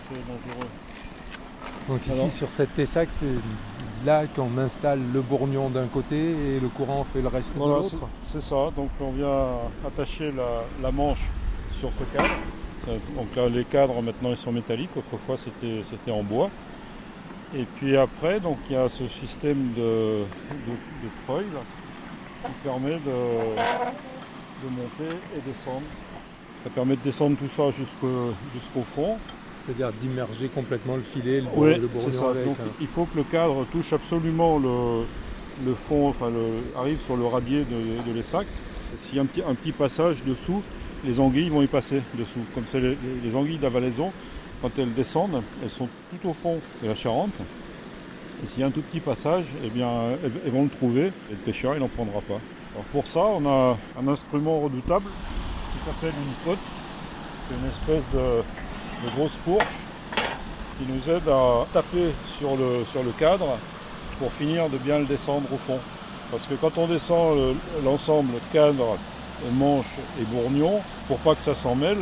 assez 0.00 0.20
dangereux. 0.20 0.70
Donc 1.88 2.00
ici 2.06 2.12
Alors 2.12 2.32
sur 2.32 2.50
cet 2.50 2.78
essac, 2.78 3.08
c'est 3.10 3.26
là 4.04 4.24
qu'on 4.26 4.56
installe 4.58 5.00
le 5.12 5.20
bourgnon 5.22 5.70
d'un 5.70 5.86
côté 5.86 6.16
et 6.16 6.60
le 6.60 6.68
courant 6.68 7.04
fait 7.04 7.22
le 7.22 7.28
reste 7.28 7.54
Voilà, 7.54 7.76
de 7.76 7.78
l'autre. 7.80 8.08
c'est 8.22 8.42
ça. 8.42 8.70
Donc 8.76 8.90
on 9.00 9.10
vient 9.10 9.58
attacher 9.86 10.32
la, 10.32 10.64
la 10.82 10.92
manche 10.92 11.24
sur 11.78 11.90
ce 11.98 12.04
cadre. 12.16 12.28
Euh, 12.88 12.98
Donc 13.16 13.34
là, 13.34 13.48
les 13.48 13.64
cadres 13.64 14.00
maintenant 14.02 14.30
ils 14.30 14.36
sont 14.36 14.52
métalliques. 14.52 14.96
Autrefois 14.96 15.36
c'était 15.42 16.10
en 16.10 16.22
bois. 16.22 16.50
Et 17.54 17.64
puis 17.76 17.96
après, 17.96 18.40
donc 18.40 18.58
il 18.68 18.74
y 18.74 18.76
a 18.78 18.88
ce 18.88 19.06
système 19.08 19.72
de, 19.76 20.24
de, 20.66 20.72
de 21.04 21.10
treuil 21.26 21.46
qui 22.44 22.52
permet 22.64 22.94
de, 22.96 23.56
de 24.62 24.68
monter 24.70 25.16
et 25.36 25.40
descendre. 25.46 25.82
Ça 26.64 26.70
permet 26.70 26.96
de 26.96 27.02
descendre 27.02 27.36
tout 27.38 27.48
ça 27.56 27.70
jusqu'au 27.70 28.34
jusqu'au 28.52 28.82
fond. 28.94 29.16
C'est-à-dire 29.66 29.92
d'immerger 30.00 30.48
complètement 30.48 30.96
le 30.96 31.02
filet, 31.02 31.40
le, 31.40 31.46
Oui, 31.56 31.74
le 31.74 31.74
c'est 31.74 32.00
bourgnon 32.00 32.20
ça. 32.20 32.30
avec. 32.30 32.44
Donc, 32.44 32.56
hein. 32.60 32.70
il 32.80 32.86
faut 32.86 33.04
que 33.04 33.16
le 33.16 33.24
cadre 33.24 33.64
touche 33.72 33.92
absolument 33.92 34.58
le, 34.58 35.04
le 35.66 35.74
fond, 35.74 36.08
enfin 36.08 36.30
le, 36.30 36.78
arrive 36.78 37.00
sur 37.00 37.16
le 37.16 37.26
radier 37.26 37.64
de, 37.64 38.08
de 38.10 38.16
l'essac. 38.16 38.46
S'il 38.98 39.16
y 39.16 39.18
a 39.18 39.22
un 39.22 39.26
petit, 39.26 39.42
un 39.42 39.54
petit 39.54 39.72
passage 39.72 40.22
dessous, 40.24 40.62
les 41.04 41.18
anguilles 41.18 41.48
vont 41.50 41.62
y 41.62 41.66
passer 41.66 42.00
dessous. 42.14 42.40
Comme 42.54 42.64
c'est 42.66 42.80
les, 42.80 42.96
les 43.24 43.34
anguilles 43.34 43.58
d'avalaison, 43.58 44.12
quand 44.62 44.70
elles 44.78 44.94
descendent, 44.94 45.42
elles 45.62 45.70
sont 45.70 45.88
tout 46.10 46.28
au 46.28 46.32
fond 46.32 46.60
de 46.82 46.88
la 46.88 46.94
Charente. 46.94 47.34
Et 48.42 48.46
s'il 48.46 48.60
y 48.60 48.62
a 48.62 48.66
un 48.66 48.70
tout 48.70 48.82
petit 48.82 49.00
passage, 49.00 49.44
eh 49.64 49.70
bien, 49.70 49.90
elles, 50.22 50.30
elles 50.44 50.52
vont 50.52 50.64
le 50.64 50.68
trouver 50.70 51.06
et 51.06 51.32
le 51.32 51.36
pêcheur 51.38 51.74
il 51.74 51.80
n'en 51.80 51.88
prendra 51.88 52.20
pas. 52.20 52.40
Alors 52.74 52.84
pour 52.92 53.06
ça, 53.06 53.20
on 53.20 53.44
a 53.46 53.76
un 53.98 54.08
instrument 54.08 54.60
redoutable 54.60 55.10
qui 55.72 55.78
s'appelle 55.84 56.12
une 56.16 56.34
pote. 56.44 56.58
C'est 57.48 57.54
une 57.54 57.66
espèce 57.66 58.10
de, 58.12 58.42
de 59.04 59.10
grosse 59.16 59.36
fourche 59.44 59.64
qui 60.78 60.84
nous 60.90 61.14
aide 61.14 61.28
à 61.28 61.66
taper 61.72 62.12
sur 62.38 62.56
le, 62.56 62.84
sur 62.90 63.02
le 63.02 63.10
cadre 63.12 63.46
pour 64.18 64.32
finir 64.32 64.68
de 64.68 64.78
bien 64.78 64.98
le 64.98 65.04
descendre 65.04 65.46
au 65.52 65.56
fond. 65.58 65.78
Parce 66.30 66.44
que 66.44 66.54
quand 66.54 66.76
on 66.78 66.86
descend 66.86 67.36
le- 67.36 67.56
l'ensemble 67.84 68.32
cadre, 68.52 68.96
manche 69.52 69.86
et 70.20 70.24
bourgnon, 70.24 70.80
pour 71.08 71.18
pas 71.18 71.34
que 71.34 71.42
ça 71.42 71.54
s'en 71.54 71.74
mêle, 71.74 71.98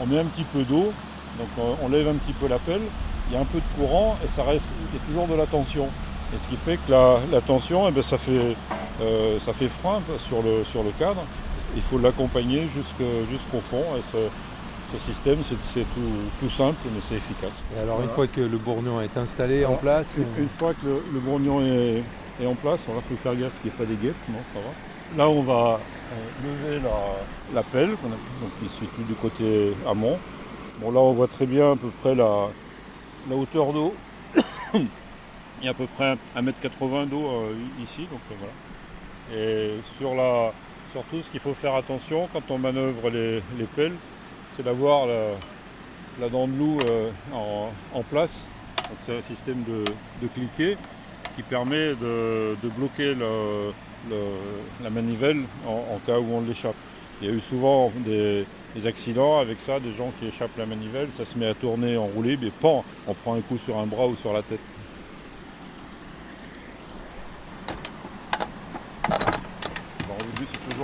on 0.00 0.06
met 0.06 0.18
un 0.18 0.24
petit 0.24 0.44
peu 0.44 0.62
d'eau, 0.62 0.92
donc 1.38 1.68
on, 1.82 1.88
lève 1.88 2.08
un 2.08 2.14
petit 2.14 2.32
peu 2.32 2.48
la 2.48 2.58
pelle, 2.58 2.82
il 3.28 3.34
y 3.34 3.36
a 3.36 3.40
un 3.40 3.44
peu 3.44 3.58
de 3.58 3.64
courant 3.78 4.16
et 4.24 4.28
ça 4.28 4.42
reste, 4.44 4.64
il 4.92 4.98
y 4.98 5.02
a 5.02 5.06
toujours 5.06 5.26
de 5.26 5.34
la 5.34 5.46
tension. 5.46 5.88
Et 6.34 6.38
ce 6.38 6.48
qui 6.48 6.56
fait 6.56 6.76
que 6.76 6.90
la, 6.90 7.18
la 7.32 7.40
tension, 7.40 7.88
eh 7.88 7.92
ben, 7.92 8.02
ça, 8.02 8.18
fait, 8.18 8.56
euh, 9.02 9.38
ça 9.44 9.52
fait 9.52 9.68
frein 9.82 10.00
sur 10.28 10.42
le, 10.42 10.64
sur 10.70 10.82
le 10.82 10.90
cadre. 10.98 11.22
Il 11.76 11.82
faut 11.82 11.98
l'accompagner 11.98 12.68
jusqu'au 12.74 13.60
fond 13.70 13.84
ce 14.92 14.98
système, 14.98 15.38
c'est 15.44 15.84
tout, 15.94 16.50
simple, 16.50 16.76
mais 16.84 17.00
c'est 17.08 17.16
efficace. 17.16 17.60
Et 17.76 17.80
alors, 17.80 18.00
une 18.02 18.08
fois 18.08 18.26
que 18.26 18.40
le 18.40 18.58
bourgnon 18.58 19.00
est 19.00 19.16
installé 19.16 19.64
en 19.64 19.74
place 19.74 20.16
Une, 20.16 20.48
fois 20.58 20.74
que 20.74 20.86
le, 20.86 21.20
bourgnon 21.20 21.60
est, 21.60 22.02
en 22.46 22.54
place, 22.54 22.84
on 22.88 22.94
va 22.94 23.00
faut 23.00 23.16
faire 23.16 23.34
gaffe 23.34 23.52
qu'il 23.60 23.70
n'y 23.70 23.76
ait 23.76 23.78
pas 23.78 23.84
des 23.84 23.96
guêpes, 23.96 24.14
non, 24.28 24.38
ça 24.54 24.60
va. 24.60 25.18
Là, 25.18 25.28
on 25.28 25.42
va 25.42 25.80
euh, 26.12 26.70
lever 26.70 26.80
la, 27.54 27.62
pelle, 27.62 27.90
donc 27.90 28.50
qui 28.60 28.68
se 28.68 28.80
situe 28.80 29.02
du 29.08 29.14
côté 29.14 29.74
amont. 29.88 30.18
Bon, 30.80 30.90
là, 30.90 31.00
on 31.00 31.12
voit 31.12 31.28
très 31.28 31.46
bien 31.46 31.72
à 31.72 31.76
peu 31.76 31.88
près 32.02 32.14
la, 32.14 32.48
la 33.28 33.36
hauteur 33.36 33.72
d'eau. 33.72 33.94
Il 34.74 35.64
y 35.64 35.68
a 35.68 35.70
à 35.70 35.74
peu 35.74 35.86
près 35.96 36.16
1m80 36.36 37.08
d'eau 37.08 37.26
euh, 37.26 37.54
ici, 37.82 38.06
donc 38.10 38.20
euh, 38.30 38.34
voilà. 38.38 38.52
Et 39.34 39.80
sur 39.98 40.14
la, 40.14 40.52
surtout, 40.92 41.22
ce 41.22 41.30
qu'il 41.30 41.40
faut 41.40 41.54
faire 41.54 41.74
attention 41.74 42.28
quand 42.32 42.50
on 42.50 42.58
manœuvre 42.58 43.10
les, 43.10 43.42
pelles, 43.74 43.96
c'est 44.56 44.62
d'avoir 44.62 45.06
la, 45.06 46.28
dent 46.30 46.48
de 46.48 46.56
loup 46.56 46.78
euh, 46.88 47.10
en, 47.94 48.02
place. 48.02 48.48
c'est 49.02 49.18
un 49.18 49.20
système 49.20 49.62
de, 49.64 50.28
cliquet 50.28 50.78
qui 51.36 51.42
permet 51.42 51.94
de, 51.94 52.56
bloquer 52.76 53.14
la 54.82 54.90
manivelle 54.90 55.42
en, 55.66 55.98
cas 56.06 56.18
où 56.18 56.26
on 56.32 56.40
l'échappe. 56.40 56.76
Il 57.20 57.28
y 57.28 57.30
a 57.30 57.34
eu 57.34 57.40
souvent 57.40 57.92
des, 57.96 58.46
accidents 58.86 59.38
avec 59.38 59.60
ça, 59.60 59.80
des 59.80 59.94
gens 59.94 60.12
qui 60.18 60.26
échappent 60.26 60.56
la 60.58 60.66
manivelle, 60.66 61.08
ça 61.12 61.24
se 61.24 61.38
met 61.38 61.46
à 61.46 61.54
tourner, 61.54 61.96
enrouler, 61.96 62.38
mais 62.40 62.50
pan, 62.50 62.84
on 63.06 63.14
prend 63.14 63.34
un 63.34 63.40
coup 63.40 63.58
sur 63.58 63.78
un 63.78 63.86
bras 63.86 64.06
ou 64.06 64.16
sur 64.16 64.32
la 64.32 64.42
tête. 64.42 64.60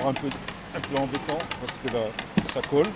un 0.04 0.12
peu, 0.14 0.26
un 0.74 0.80
peu 0.80 1.00
embêtant 1.00 1.38
parce 1.60 1.78
que 1.78 1.92
là, 1.92 2.00
ça 2.52 2.60
colle. 2.68 2.86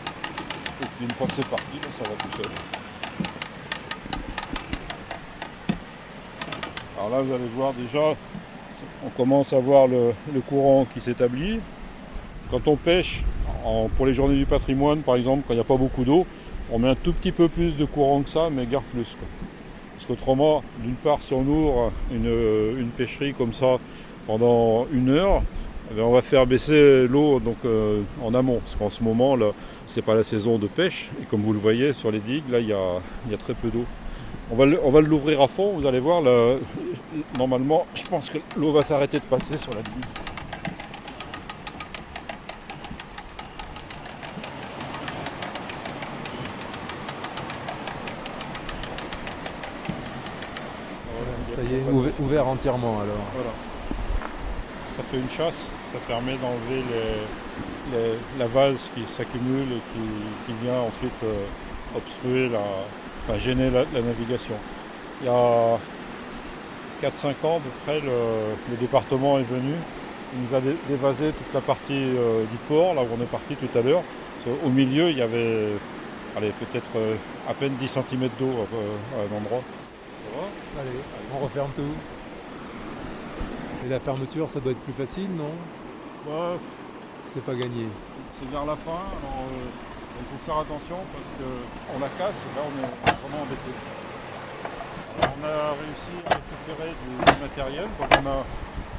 Une 1.01 1.11
fois 1.11 1.27
que 1.27 1.35
c'est 1.35 1.49
parti, 1.49 1.79
ça 1.83 2.09
va 2.09 2.17
tout 2.17 2.37
seul. 2.37 2.53
Alors 6.99 7.11
là, 7.11 7.23
vous 7.23 7.33
allez 7.33 7.49
voir 7.55 7.73
déjà, 7.75 8.15
on 9.05 9.11
commence 9.11 9.53
à 9.53 9.59
voir 9.59 9.87
le, 9.87 10.13
courant 10.49 10.87
qui 10.93 11.01
s'établit. 11.01 11.61
Quand 12.51 12.67
on 12.69 12.77
pêche, 12.77 13.23
pour 13.97 14.07
les 14.07 14.15
journées 14.15 14.37
du 14.37 14.47
patrimoine, 14.47 15.01
par 15.03 15.17
exemple, 15.17 15.45
quand 15.47 15.55
il 15.55 15.57
n'y 15.57 15.63
a 15.63 15.65
pas 15.65 15.77
beaucoup 15.77 16.05
d'eau, 16.05 16.27
on 16.71 16.79
met 16.79 16.89
un 16.89 16.95
tout 16.95 17.13
petit 17.13 17.33
peu 17.33 17.49
plus 17.49 17.77
de 17.77 17.85
courant 17.85 18.23
que 18.23 18.31
ça, 18.31 18.49
mais 18.51 18.67
garde 18.67 18.85
plus. 18.93 19.17
Parce 19.95 20.07
qu'autrement, 20.07 20.63
d'une 20.83 20.95
part, 20.95 21.23
si 21.23 21.33
on 21.33 21.43
ouvre 21.43 21.93
une, 22.11 22.91
pêcherie 22.97 23.35
comme 23.35 23.55
ça 23.55 23.79
pendant 24.27 24.87
une 24.93 25.11
heure, 25.11 25.43
on 25.99 26.13
va 26.13 26.23
faire 26.23 26.47
baisser 26.47 27.07
l'eau 27.07 27.41
donc 27.41 27.57
euh, 27.65 28.03
en 28.23 28.35
amont, 28.35 28.61
parce 28.61 28.77
qu'en 28.77 28.91
ce 28.91 29.03
moment 29.03 29.37
là, 29.37 29.53
c'est 29.87 30.03
pas 30.03 30.15
la 30.15 30.25
saison 30.25 30.59
de 30.59 30.67
pêche, 30.67 31.11
et 31.21 31.25
comme 31.25 31.43
vous 31.43 31.53
le 31.53 31.59
voyez 31.59 31.93
sur 31.93 32.11
les 32.11 32.19
digues, 32.19 32.49
là 32.51 32.61
il 32.61 32.69
y 32.69 32.73
a, 32.73 33.01
très 33.39 33.55
peu 33.55 33.69
d'eau. 33.69 33.85
On 34.51 34.57
va, 34.57 34.65
on 34.85 34.91
va 34.91 35.01
l'ouvrir 35.01 35.41
à 35.41 35.49
fond, 35.49 35.79
vous 35.79 35.87
allez 35.87 36.01
voir, 36.01 36.23
là, 36.23 36.57
normalement 37.39 37.87
je 37.95 38.03
pense 38.03 38.31
que 38.31 38.39
l'eau 38.57 38.73
va 38.73 38.83
s'arrêter 38.83 39.19
de 39.19 39.25
passer 39.25 39.57
sur 39.59 39.73
la 39.73 39.83
digue. 39.83 40.05
Ça 51.55 51.63
y 51.63 51.75
est, 51.75 52.21
ouvert 52.21 52.47
entièrement 52.47 53.01
alors. 53.01 53.17
Voilà. 53.35 53.66
Ça 54.97 55.03
fait 55.11 55.19
une 55.19 55.31
chasse 55.31 55.67
ça 55.93 55.99
permet 56.07 56.37
d'enlever 56.37 56.83
la 58.39 58.47
vase 58.47 58.91
qui 58.95 59.03
s'accumule 59.07 59.73
et 59.73 59.81
qui, 60.47 60.53
vient 60.63 60.81
ensuite 60.81 61.13
euh, 61.25 61.45
obstruer, 61.97 62.49
la, 62.49 62.61
enfin 63.23 63.39
gêner 63.39 63.71
la, 63.71 63.85
navigation. 64.01 64.55
Il 65.21 65.27
y 65.27 65.31
a 65.31 65.79
4-5 67.03 67.47
ans 67.47 67.57
à 67.57 67.61
peu 67.61 67.71
près, 67.85 68.01
le, 68.01 68.77
département 68.79 69.39
est 69.39 69.45
venu. 69.49 69.75
Il 70.35 70.41
nous 70.43 70.57
a 70.57 70.61
dévasé 70.89 71.33
toute 71.33 71.55
la 71.55 71.61
partie 71.61 71.93
euh, 71.93 72.43
du 72.43 72.57
port, 72.69 72.95
là 72.95 73.03
où 73.03 73.09
on 73.17 73.23
est 73.23 73.31
parti 73.31 73.55
tout 73.55 73.79
à 73.79 73.83
l'heure. 73.83 74.03
Au 74.65 74.69
milieu, 74.69 75.11
il 75.11 75.19
y 75.19 75.23
avait 75.23 75.73
peut-être 76.37 76.87
euh, 76.97 77.17
à 77.49 77.55
peine 77.55 77.75
10 77.81 77.89
cm 77.89 78.29
d'eau 78.39 78.51
à 78.51 79.21
un 79.21 79.37
endroit. 79.37 79.63
Allez, 80.79 80.91
on 81.35 81.45
referme 81.45 81.71
tout. 81.75 81.83
Et 83.87 83.89
la 83.89 84.01
fermeture, 84.01 84.51
ça 84.51 84.59
doit 84.59 84.73
être 84.73 84.83
plus 84.83 84.93
facile, 84.93 85.31
non? 85.31 85.55
C'est 87.33 87.45
pas 87.45 87.55
gagné. 87.55 87.87
C'est 88.33 88.51
vers 88.51 88.67
la 88.67 88.75
fin, 88.75 88.99
alors 89.15 89.47
euh, 89.47 90.19
il 90.19 90.27
faut 90.27 90.43
faire 90.43 90.59
attention 90.59 90.99
parce 91.15 91.31
qu'on 91.39 92.01
la 92.03 92.11
casse 92.19 92.43
et 92.43 92.53
là 92.59 92.67
on 92.67 92.75
est 92.83 93.15
vraiment 93.15 93.47
embêté. 93.47 93.71
on 95.23 95.39
a 95.39 95.71
réussi 95.79 96.19
à 96.27 96.35
récupérer 96.35 96.91
du, 96.99 97.41
matériel, 97.41 97.87
donc 97.95 98.11
on 98.11 98.27
a, 98.27 98.43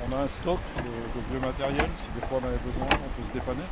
on 0.07 0.15
a 0.15 0.23
un 0.23 0.27
stock 0.39 0.59
de, 0.77 0.87
de 0.87 1.19
vieux 1.31 1.43
matériel, 1.45 1.89
si 1.97 2.07
des 2.15 2.25
fois 2.25 2.39
on 2.39 2.47
avait 2.47 2.63
besoin, 2.63 2.87
on 2.87 3.11
peut 3.19 3.27
se 3.27 3.33
dépanner. 3.33 3.67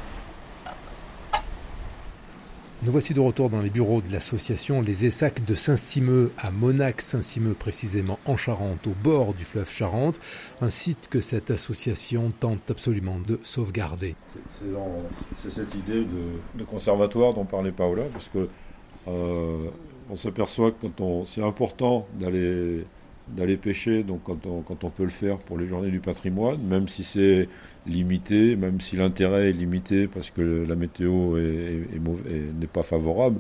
Nous 2.84 2.92
voici 2.92 3.14
de 3.14 3.22
retour 3.22 3.50
dans 3.50 3.62
les 3.62 3.70
bureaux 3.70 4.02
de 4.02 4.12
l'association 4.12 4.82
Les 4.82 5.06
Essacs 5.06 5.46
de 5.46 5.56
Saint-Simeux 5.56 6.34
à 6.38 6.52
Monac-Saint-Simeux 6.52 7.54
précisément 7.54 8.20
en 8.26 8.36
Charente, 8.36 8.86
au 8.86 8.94
bord 9.02 9.34
du 9.34 9.46
fleuve 9.46 9.72
Charente, 9.72 10.20
un 10.62 10.70
site 10.70 11.08
que 11.08 11.22
cette 11.22 11.52
association 11.52 12.30
tente 12.38 12.70
absolument 12.70 13.18
de 13.20 13.40
sauvegarder. 13.44 14.16
C'est 14.50 15.50
cette 15.50 15.74
idée 15.74 16.06
de, 16.56 16.64
conservatoire 16.66 17.34
dont 17.34 17.46
parlait 17.46 17.72
Paola, 17.72 18.04
parce 18.12 18.28
que 18.28 18.50
euh, 19.08 19.70
on 20.10 20.18
s'aperçoit 20.18 20.72
que 20.72 20.88
c'est 21.28 21.44
important 21.44 22.06
d'aller 22.20 22.86
d'aller 23.30 23.58
pêcher, 23.58 24.04
donc 24.04 24.22
quand 24.24 24.46
on, 24.46 24.62
quand 24.62 24.84
on, 24.84 24.90
peut 24.90 25.04
le 25.04 25.10
faire 25.10 25.38
pour 25.38 25.58
les 25.58 25.68
journées 25.68 25.92
du 25.92 26.00
patrimoine, 26.00 26.62
même 26.62 26.88
si 26.88 27.04
c'est 27.04 27.50
limité, 27.88 28.56
même 28.56 28.80
si 28.80 28.96
l'intérêt 28.96 29.50
est 29.50 29.54
limité 29.54 30.08
parce 30.08 30.30
que 30.30 30.66
la 30.68 30.76
météo 30.76 31.38
n'est 31.38 32.68
pas 32.68 32.84
favorable. 32.84 33.40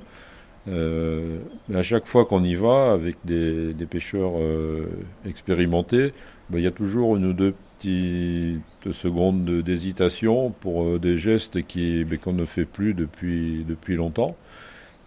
Euh, 0.67 1.39
mais 1.69 1.78
à 1.78 1.84
chaque 1.84 2.08
fois 2.08 2.26
qu'on 2.26 2.43
y 2.43 2.56
va 2.56 2.91
avec 2.91 3.17
des, 3.24 3.74
pêcheurs 3.89 4.34
euh, 4.39 4.88
expérimentés, 5.26 6.13
ben, 6.50 6.60
il 6.60 6.63
y 6.63 6.67
a 6.67 6.71
toujours 6.71 7.15
une 7.15 7.26
ou 7.26 7.34
deux 7.34 7.54
petites 7.78 8.93
secondes 8.93 9.45
d'hésitation 9.62 10.52
pour 10.52 10.84
euh, 10.84 11.00
des 11.00 11.17
gestes 11.17 11.58
ben, 11.58 12.17
qu'on 12.17 12.34
ne 12.34 12.45
fait 12.45 12.65
plus 12.65 12.93
depuis 12.93 13.63
depuis 13.67 13.95
longtemps. 13.95 14.36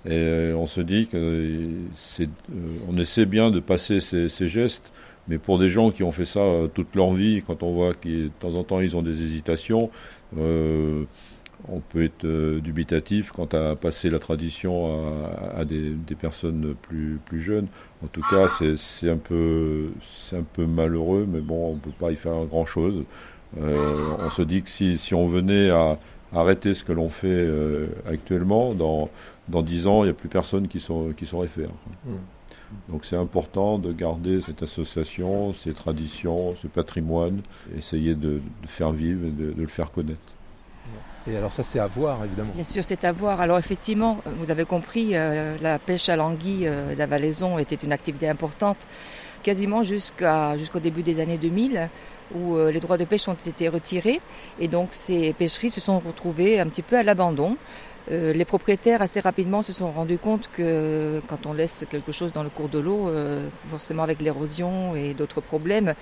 Et 0.06 0.10
euh, 0.12 0.54
on 0.56 0.66
se 0.66 0.80
dit 0.80 1.08
que 1.08 1.62
c'est, 1.96 2.28
on 2.88 2.96
essaie 2.98 3.26
bien 3.26 3.50
de 3.50 3.60
passer 3.60 4.00
ces, 4.00 4.48
gestes 4.48 4.92
mais 5.28 5.38
pour 5.38 5.58
des 5.58 5.70
gens 5.70 5.90
qui 5.90 6.02
ont 6.02 6.12
fait 6.12 6.24
ça 6.24 6.40
euh, 6.40 6.66
toute 6.68 6.94
leur 6.96 7.12
vie, 7.12 7.42
quand 7.46 7.62
on 7.62 7.72
voit 7.72 7.94
que 7.94 8.08
de 8.08 8.30
temps 8.40 8.54
en 8.54 8.64
temps 8.64 8.80
ils 8.80 8.96
ont 8.96 9.02
des 9.02 9.22
hésitations, 9.22 9.90
euh, 10.38 11.04
on 11.68 11.80
peut 11.80 12.04
être 12.04 12.24
euh, 12.24 12.60
dubitatif 12.60 13.30
quant 13.30 13.48
à 13.52 13.76
passer 13.76 14.10
la 14.10 14.18
tradition 14.18 14.86
à, 15.54 15.64
des, 15.64 15.94
personnes 16.18 16.74
plus, 16.82 17.20
plus 17.24 17.40
jeunes. 17.40 17.66
En 18.02 18.06
tout 18.06 18.22
cas, 18.30 18.48
c'est 18.48 19.10
un, 19.10 19.16
peu, 19.16 19.90
un 20.32 20.42
peu 20.42 20.66
malheureux, 20.66 21.26
mais 21.30 21.40
bon, 21.40 21.72
on 21.72 21.74
ne 21.74 21.80
peut 21.80 21.90
pas 21.98 22.12
y 22.12 22.16
faire 22.16 22.44
grand-chose. 22.46 23.04
on 23.56 24.30
se 24.30 24.42
dit 24.42 24.62
que 24.62 24.70
si, 24.70 24.98
si 24.98 25.14
on 25.14 25.26
venait 25.26 25.70
à 25.70 25.98
arrêter 26.34 26.74
ce 26.74 26.84
que 26.84 26.92
l'on 26.92 27.08
fait 27.08 27.48
actuellement, 28.06 28.74
dans, 28.74 29.08
dans 29.48 29.62
10 29.62 29.86
ans, 29.86 30.02
il 30.02 30.06
n'y 30.06 30.10
a 30.10 30.14
plus 30.14 30.28
personne 30.28 30.68
qui, 30.68 30.80
sont, 30.80 31.12
qui 31.16 31.26
saurait 31.26 31.48
faire. 31.48 31.70
Mmh. 32.04 32.10
Donc 32.88 33.04
c'est 33.04 33.16
important 33.16 33.78
de 33.78 33.92
garder 33.92 34.40
cette 34.40 34.62
association, 34.62 35.54
ces 35.54 35.72
traditions, 35.72 36.54
ce 36.56 36.66
patrimoine, 36.66 37.40
essayer 37.76 38.14
de, 38.14 38.40
faire 38.66 38.92
vivre 38.92 39.26
et 39.26 39.30
de, 39.30 39.54
le 39.56 39.66
faire 39.66 39.90
connaître. 39.90 40.18
Et 41.26 41.36
alors 41.36 41.52
ça 41.52 41.62
c'est 41.62 41.78
à 41.78 41.86
voir 41.86 42.24
évidemment. 42.24 42.52
Bien 42.54 42.64
sûr 42.64 42.82
c'est 42.84 43.04
à 43.04 43.12
voir. 43.12 43.40
Alors 43.40 43.58
effectivement, 43.58 44.18
vous 44.38 44.50
avez 44.50 44.64
compris, 44.64 45.10
euh, 45.12 45.56
la 45.60 45.78
pêche 45.78 46.08
à 46.08 46.16
l'anguille 46.16 46.66
euh, 46.66 46.94
d'Avalaison 46.94 47.58
était 47.58 47.76
une 47.76 47.92
activité 47.92 48.28
importante 48.28 48.86
quasiment 49.42 49.82
jusqu'au 49.82 50.80
début 50.80 51.02
des 51.02 51.20
années 51.20 51.38
2000 51.38 51.88
où 52.34 52.56
euh, 52.56 52.70
les 52.70 52.80
droits 52.80 52.98
de 52.98 53.04
pêche 53.04 53.28
ont 53.28 53.34
été 53.34 53.68
retirés 53.68 54.20
et 54.58 54.68
donc 54.68 54.90
ces 54.92 55.32
pêcheries 55.32 55.70
se 55.70 55.80
sont 55.80 55.98
retrouvées 55.98 56.60
un 56.60 56.66
petit 56.66 56.82
peu 56.82 56.96
à 56.96 57.02
l'abandon. 57.02 57.56
Euh, 58.10 58.32
les 58.32 58.44
propriétaires 58.44 59.02
assez 59.02 59.20
rapidement 59.20 59.62
se 59.62 59.72
sont 59.72 59.90
rendus 59.90 60.18
compte 60.18 60.48
que 60.50 61.20
quand 61.26 61.44
on 61.46 61.52
laisse 61.52 61.84
quelque 61.90 62.12
chose 62.12 62.32
dans 62.32 62.42
le 62.42 62.48
cours 62.48 62.68
de 62.68 62.78
l'eau, 62.78 63.08
euh, 63.08 63.46
forcément 63.68 64.02
avec 64.02 64.22
l'érosion 64.22 64.94
et 64.96 65.12
d'autres 65.12 65.42
problèmes, 65.42 65.94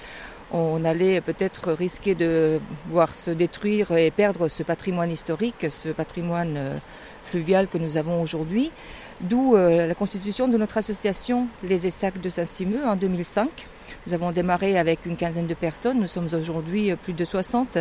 on 0.53 0.85
allait 0.85 1.21
peut-être 1.21 1.73
risquer 1.73 2.15
de 2.15 2.61
voir 2.89 3.15
se 3.15 3.31
détruire 3.31 3.93
et 3.93 4.11
perdre 4.11 4.49
ce 4.49 4.63
patrimoine 4.63 5.11
historique, 5.11 5.67
ce 5.71 5.89
patrimoine 5.89 6.55
euh, 6.57 6.79
fluvial 7.23 7.69
que 7.69 7.79
nous 7.79 7.97
avons 7.97 8.23
aujourd'hui. 8.23 8.71
D'où 9.21 9.57
la 9.57 9.95
constitution 9.95 10.47
de 10.47 10.59
notre 10.59 10.77
association 10.77 11.49
Les 11.63 11.87
Essacs 11.87 12.21
de 12.21 12.29
Saint-Simeux 12.29 12.85
en 12.85 12.97
2005. 12.97 13.49
Nous 14.07 14.13
avons 14.13 14.31
démarré 14.31 14.79
avec 14.79 15.07
une 15.07 15.17
quinzaine 15.17 15.47
de 15.47 15.55
personnes, 15.55 15.99
nous 15.99 16.07
sommes 16.07 16.29
aujourd'hui 16.35 16.95
plus 16.97 17.15
de 17.15 17.25
60 17.25 17.79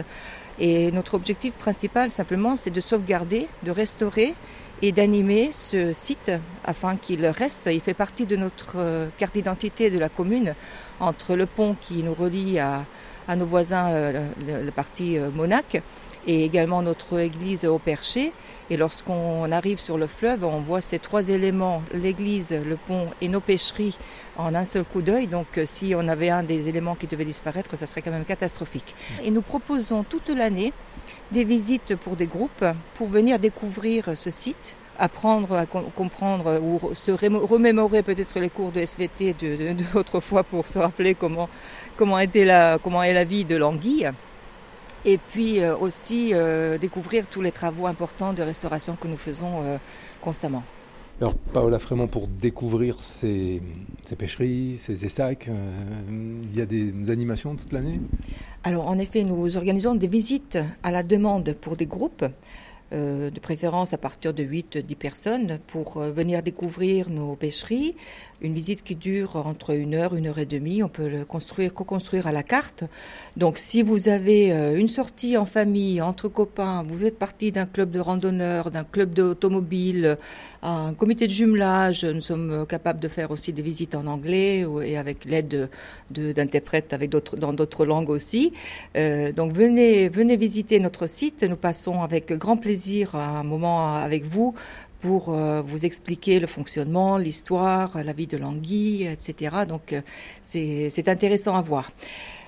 et 0.60 0.91
notre 0.91 1.15
objectif 1.15 1.54
principal, 1.56 2.12
simplement, 2.12 2.56
c'est 2.56 2.69
de 2.69 2.80
sauvegarder, 2.80 3.47
de 3.63 3.71
restaurer 3.71 4.34
et 4.82 4.91
d'animer 4.91 5.51
ce 5.51 5.93
site 5.93 6.32
afin 6.63 6.95
qu'il 6.95 7.25
reste. 7.25 7.69
Il 7.71 7.82
fait 7.82 7.93
partie 7.93 8.25
de 8.25 8.36
notre 8.36 8.78
carte 9.17 9.34
d'identité 9.34 9.89
de 9.89 9.99
la 9.99 10.10
commune 10.10 10.54
entre 10.99 11.36
le 11.36 11.45
pont 11.45 11.75
qui 11.79 12.03
nous 12.03 12.13
relie 12.13 12.60
à, 12.60 12.86
nos 13.36 13.45
voisins, 13.45 13.91
le, 13.91 14.69
parti 14.71 15.17
Monac, 15.34 15.81
et 16.27 16.43
également 16.43 16.81
notre 16.81 17.19
église 17.19 17.65
au 17.65 17.77
Perché. 17.77 18.31
Et 18.69 18.77
lorsqu'on 18.77 19.51
arrive 19.51 19.79
sur 19.79 19.97
le 19.97 20.08
fleuve, 20.08 20.43
on 20.43 20.60
voit 20.60 20.81
ces 20.81 20.99
trois 20.99 21.29
éléments, 21.29 21.84
l'église, 21.93 22.51
le 22.51 22.75
pont 22.75 23.10
et 23.21 23.27
nos 23.27 23.39
pêcheries 23.39 23.97
en 24.38 24.55
un 24.55 24.65
seul 24.65 24.84
coup 24.84 25.01
d'œil. 25.01 25.27
Donc 25.27 25.58
euh, 25.58 25.65
si 25.65 25.93
on 25.95 26.08
avait 26.08 26.29
un 26.29 26.43
des 26.43 26.67
éléments 26.67 26.95
qui 26.95 27.08
devait 27.08 27.25
disparaître, 27.25 27.75
ça 27.77 27.86
serait 27.86 28.01
quand 28.01 28.12
même 28.12 28.25
catastrophique. 28.25 28.95
Et 29.23 29.31
nous 29.31 29.41
proposons 29.41 30.03
toute 30.03 30.29
l'année 30.29 30.73
des 31.31 31.43
visites 31.43 31.95
pour 31.95 32.15
des 32.15 32.27
groupes 32.27 32.65
pour 32.95 33.08
venir 33.08 33.39
découvrir 33.39 34.17
ce 34.17 34.29
site 34.29 34.75
apprendre 34.99 35.53
à 35.53 35.65
comprendre 35.65 36.60
ou 36.62 36.93
se 36.93 37.12
remémorer 37.12 38.03
peut-être 38.03 38.39
les 38.39 38.49
cours 38.49 38.71
de 38.71 38.81
SVT 38.81 39.36
d'autrefois 39.93 40.43
de, 40.43 40.47
pour 40.51 40.67
se 40.67 40.79
rappeler 40.79 41.15
comment, 41.15 41.49
comment, 41.95 42.19
était 42.19 42.45
la, 42.45 42.79
comment 42.81 43.03
est 43.03 43.13
la 43.13 43.23
vie 43.23 43.45
de 43.45 43.55
l'anguille 43.55 44.10
et 45.05 45.17
puis 45.17 45.62
euh, 45.62 45.77
aussi 45.77 46.31
euh, 46.34 46.77
découvrir 46.77 47.27
tous 47.27 47.41
les 47.41 47.51
travaux 47.51 47.88
importants 47.88 48.34
de 48.34 48.41
restauration 48.41 48.97
que 48.99 49.08
nous 49.08 49.17
faisons 49.17 49.62
euh, 49.62 49.77
constamment. 50.21 50.63
Alors 51.21 51.36
Paola 51.36 51.79
Frémont, 51.79 52.08
pour 52.08 52.27
découvrir 52.27 52.99
ces, 52.99 53.62
pêcheries, 54.17 54.75
ces 54.75 55.05
essacs, 55.05 55.49
il 56.10 56.53
y 56.53 56.60
a 56.60 56.65
des 56.65 57.10
animations 57.10 57.55
toute 57.55 57.71
l'année? 57.71 58.01
Alors 58.65 58.89
en 58.89 58.99
effet, 58.99 59.23
nous 59.23 59.55
organisons 59.55 59.95
des 59.95 60.08
visites 60.08 60.58
à 60.84 60.91
la 60.91 61.03
demande 61.03 61.53
pour 61.53 61.77
des 61.77 61.86
groupes. 61.86 62.25
Euh, 62.93 63.32
de 63.32 63.39
préférence 63.39 63.93
à 63.93 63.98
partir 63.98 64.32
de 64.32 64.43
8-10 64.43 64.95
personnes, 64.95 65.60
pour 65.65 65.98
euh, 65.98 66.12
venir 66.12 66.43
découvrir 66.43 67.10
nos 67.10 67.36
pêcheries. 67.36 67.95
Une 68.41 68.54
visite 68.54 68.84
qui 68.84 68.93
dure 68.93 69.38
entre 69.38 69.71
une 69.71 69.95
heure, 69.95 70.13
une 70.13 70.28
heure 70.28 70.38
et 70.38 70.45
demie. 70.45 70.84
On 70.84 70.88
peut 70.88 71.10
le 71.10 71.26
construire, 71.26 71.74
co-construire 71.74 72.28
à 72.28 72.32
la 72.32 72.43
carte. 72.43 72.84
Donc, 73.38 73.58
si 73.58 73.82
vous 73.82 74.08
avez 74.08 74.54
euh, 74.54 74.78
une 74.78 74.88
sortie 74.88 75.36
en 75.36 75.48
famille, 75.48 76.00
entre 76.00 76.28
copains, 76.28 76.84
vous 76.88 77.00
faites 77.00 77.17
partie 77.17 77.52
d'un 77.52 77.65
club 77.65 77.89
de 77.89 78.00
randonneurs, 78.00 78.69
d'un 78.69 78.84
club 78.84 79.13
d'automobile, 79.13 80.19
un 80.65 80.93
comité 80.93 81.28
de 81.28 81.32
jumelage, 81.32 82.06
nous 82.06 82.21
sommes 82.21 82.65
capables 82.67 82.99
de 82.99 83.08
faire 83.08 83.32
aussi 83.32 83.54
des 83.54 83.62
visites 83.62 83.95
en 83.95 84.08
anglais 84.08 84.65
et 84.84 84.97
avec 84.97 85.25
l'aide 85.25 85.69
d'interprètes 86.10 86.93
avec 86.93 87.10
d'autres, 87.10 87.38
dans 87.38 87.54
d'autres 87.54 87.86
langues 87.86 88.10
aussi. 88.10 88.54
donc, 88.95 89.51
venez, 89.54 90.10
venez 90.10 90.38
visiter 90.38 90.80
notre 90.80 91.08
site. 91.08 91.43
Nous 91.43 91.56
passons 91.56 92.01
avec 92.01 92.34
grand 92.34 92.58
plaisir 92.58 93.15
un 93.15 93.43
moment 93.43 93.95
avec 93.95 94.23
vous 94.23 94.56
pour 95.06 95.30
euh, 95.30 95.62
vous 95.62 95.86
expliquer 95.86 96.39
le 96.39 96.47
fonctionnement, 96.47 97.17
l'histoire, 97.17 98.04
la 98.04 98.13
vie 98.13 98.25
de 98.25 98.38
l'anguille, 98.38 99.06
etc. 99.06 99.58
Donc 99.67 99.93
euh, 99.93 100.01
c'est 100.41 101.08
intéressant 101.08 101.56
à 101.56 101.62
voir. 101.62 101.91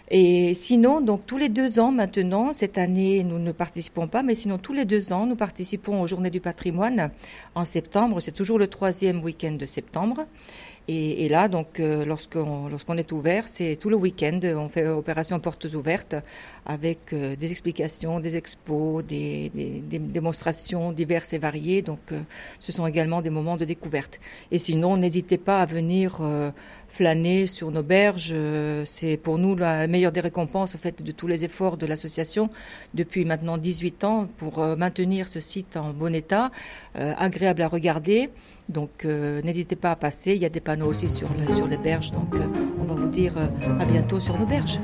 Et 0.09 0.53
sinon, 0.53 1.01
donc 1.01 1.25
tous 1.25 1.37
les 1.37 1.49
deux 1.49 1.79
ans 1.79 1.91
maintenant, 1.91 2.53
cette 2.53 2.77
année 2.77 3.25
nous 3.25 3.39
ne 3.39 3.51
participons 3.51 4.07
pas, 4.07 4.23
mais 4.23 4.35
sinon 4.35 4.57
tous 4.57 4.71
les 4.71 4.85
deux 4.85 5.11
ans 5.11 5.25
nous 5.25 5.35
participons 5.35 6.01
aux 6.01 6.07
Journées 6.07 6.29
du 6.29 6.39
patrimoine 6.39 7.11
en 7.55 7.65
septembre. 7.65 8.21
C'est 8.21 8.31
toujours 8.31 8.57
le 8.57 8.67
troisième 8.67 9.21
week-end 9.21 9.51
de 9.51 9.65
septembre. 9.65 10.25
Et, 10.89 11.27
là, 11.27 11.49
donc, 11.49 11.81
euh, 11.81 12.05
lorsqu'on 12.05 12.69
lorsqu'on 12.69 12.95
est 12.95 13.11
ouvert, 13.11 13.49
c'est 13.49 13.75
tout 13.75 13.89
le 13.89 13.97
week-end. 13.97 14.39
On 14.55 14.69
fait 14.69 14.87
opération 14.87 15.37
portes 15.41 15.65
ouvertes 15.65 16.15
avec 16.65 17.11
euh, 17.11 17.35
des 17.35 17.51
explications, 17.51 18.21
des 18.21 18.37
expos, 18.37 19.03
des, 19.03 19.51
démonstrations 19.83 20.93
diverses 20.93 21.33
et 21.33 21.39
variées. 21.39 21.81
Donc, 21.81 21.99
euh, 22.13 22.21
ce 22.59 22.71
sont 22.71 22.87
également 22.87 23.21
des 23.21 23.29
moments 23.29 23.57
de 23.57 23.65
découverte. 23.65 24.21
Et 24.49 24.57
sinon, 24.57 24.95
n'hésitez 24.95 25.37
pas 25.37 25.61
à 25.61 25.65
venir 25.65 26.21
flâner 26.87 27.47
sur 27.47 27.69
nos 27.69 27.83
berges. 27.83 28.33
c'est 28.85 29.17
pour 29.17 29.37
nous 29.37 29.55
la 29.55 29.87
meilleure 29.87 30.13
des 30.13 30.21
récompenses 30.21 30.75
au 30.75 30.77
fait 30.77 31.03
de 31.03 31.11
tous 31.11 31.27
les 31.27 31.43
efforts 31.43 31.75
de 31.75 31.85
l'association 31.85 32.49
depuis 32.93 33.25
maintenant 33.25 33.57
18 33.57 34.03
ans 34.05 34.27
pour 34.37 34.59
maintenir 34.77 35.27
ce 35.27 35.39
site 35.41 35.75
en 35.75 35.91
bon 35.91 36.15
état, 36.15 36.51
agréable 36.95 37.61
à 37.61 37.67
regarder. 37.67 38.29
Donc 38.69 39.05
euh, 39.05 39.41
n'hésitez 39.43 39.75
pas 39.75 39.91
à 39.91 39.95
passer, 39.95 40.33
il 40.35 40.41
y 40.41 40.45
a 40.45 40.49
des 40.49 40.59
panneaux 40.59 40.87
aussi 40.87 41.07
sur, 41.07 41.29
les 41.69 41.77
berges, 41.77 42.11
donc 42.11 42.35
euh, 42.35 42.39
on 42.81 42.83
va 42.83 42.95
vous 42.95 43.07
dire 43.07 43.33
euh, 43.37 43.79
à 43.79 43.85
bientôt 43.85 44.19
sur 44.19 44.37
nos 44.37 44.45
berges. 44.45 44.79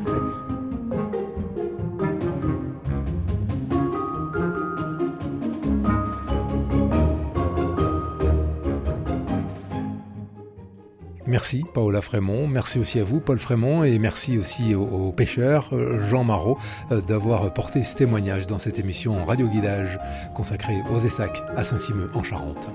Merci 11.25 11.63
Paola 11.73 12.01
Frémont, 12.01 12.47
merci 12.47 12.77
aussi 12.77 12.99
à 12.99 13.03
vous 13.03 13.19
Paul 13.19 13.39
Frémont 13.39 13.83
et 13.83 13.97
merci 13.97 14.37
aussi 14.37 14.75
aux, 14.75 15.11
pêcheurs 15.11 15.71
Jean 16.07 16.23
Marot 16.23 16.59
d'avoir 17.07 17.51
porté 17.53 17.83
ce 17.83 17.95
témoignage 17.95 18.45
dans 18.45 18.59
cette 18.59 18.77
émission 18.77 19.25
radio 19.25 19.47
guidage 19.47 19.99
consacrée 20.35 20.77
aux 20.93 20.99
Essacs 20.99 21.41
à 21.57 21.63
Saint-Simeux 21.63 22.11
en 22.13 22.21
Charente. 22.21 22.69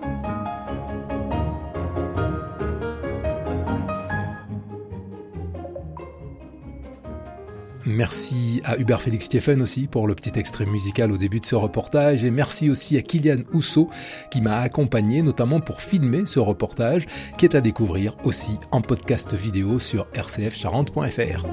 Merci 7.98 8.62
à 8.64 8.78
Hubert 8.78 9.02
Félix 9.02 9.26
Stéphane 9.26 9.60
aussi 9.60 9.88
pour 9.88 10.06
le 10.06 10.14
petit 10.14 10.38
extrait 10.38 10.66
musical 10.66 11.10
au 11.10 11.18
début 11.18 11.40
de 11.40 11.44
ce 11.44 11.56
reportage 11.56 12.22
et 12.22 12.30
merci 12.30 12.70
aussi 12.70 12.96
à 12.96 13.02
Kylian 13.02 13.42
Housseau 13.52 13.90
qui 14.30 14.40
m'a 14.40 14.60
accompagné 14.60 15.20
notamment 15.20 15.58
pour 15.58 15.80
filmer 15.80 16.24
ce 16.24 16.38
reportage 16.38 17.08
qui 17.38 17.44
est 17.44 17.56
à 17.56 17.60
découvrir 17.60 18.16
aussi 18.22 18.52
en 18.70 18.82
podcast 18.82 19.34
vidéo 19.34 19.80
sur 19.80 20.06
rcfcharente.fr. 20.14 21.44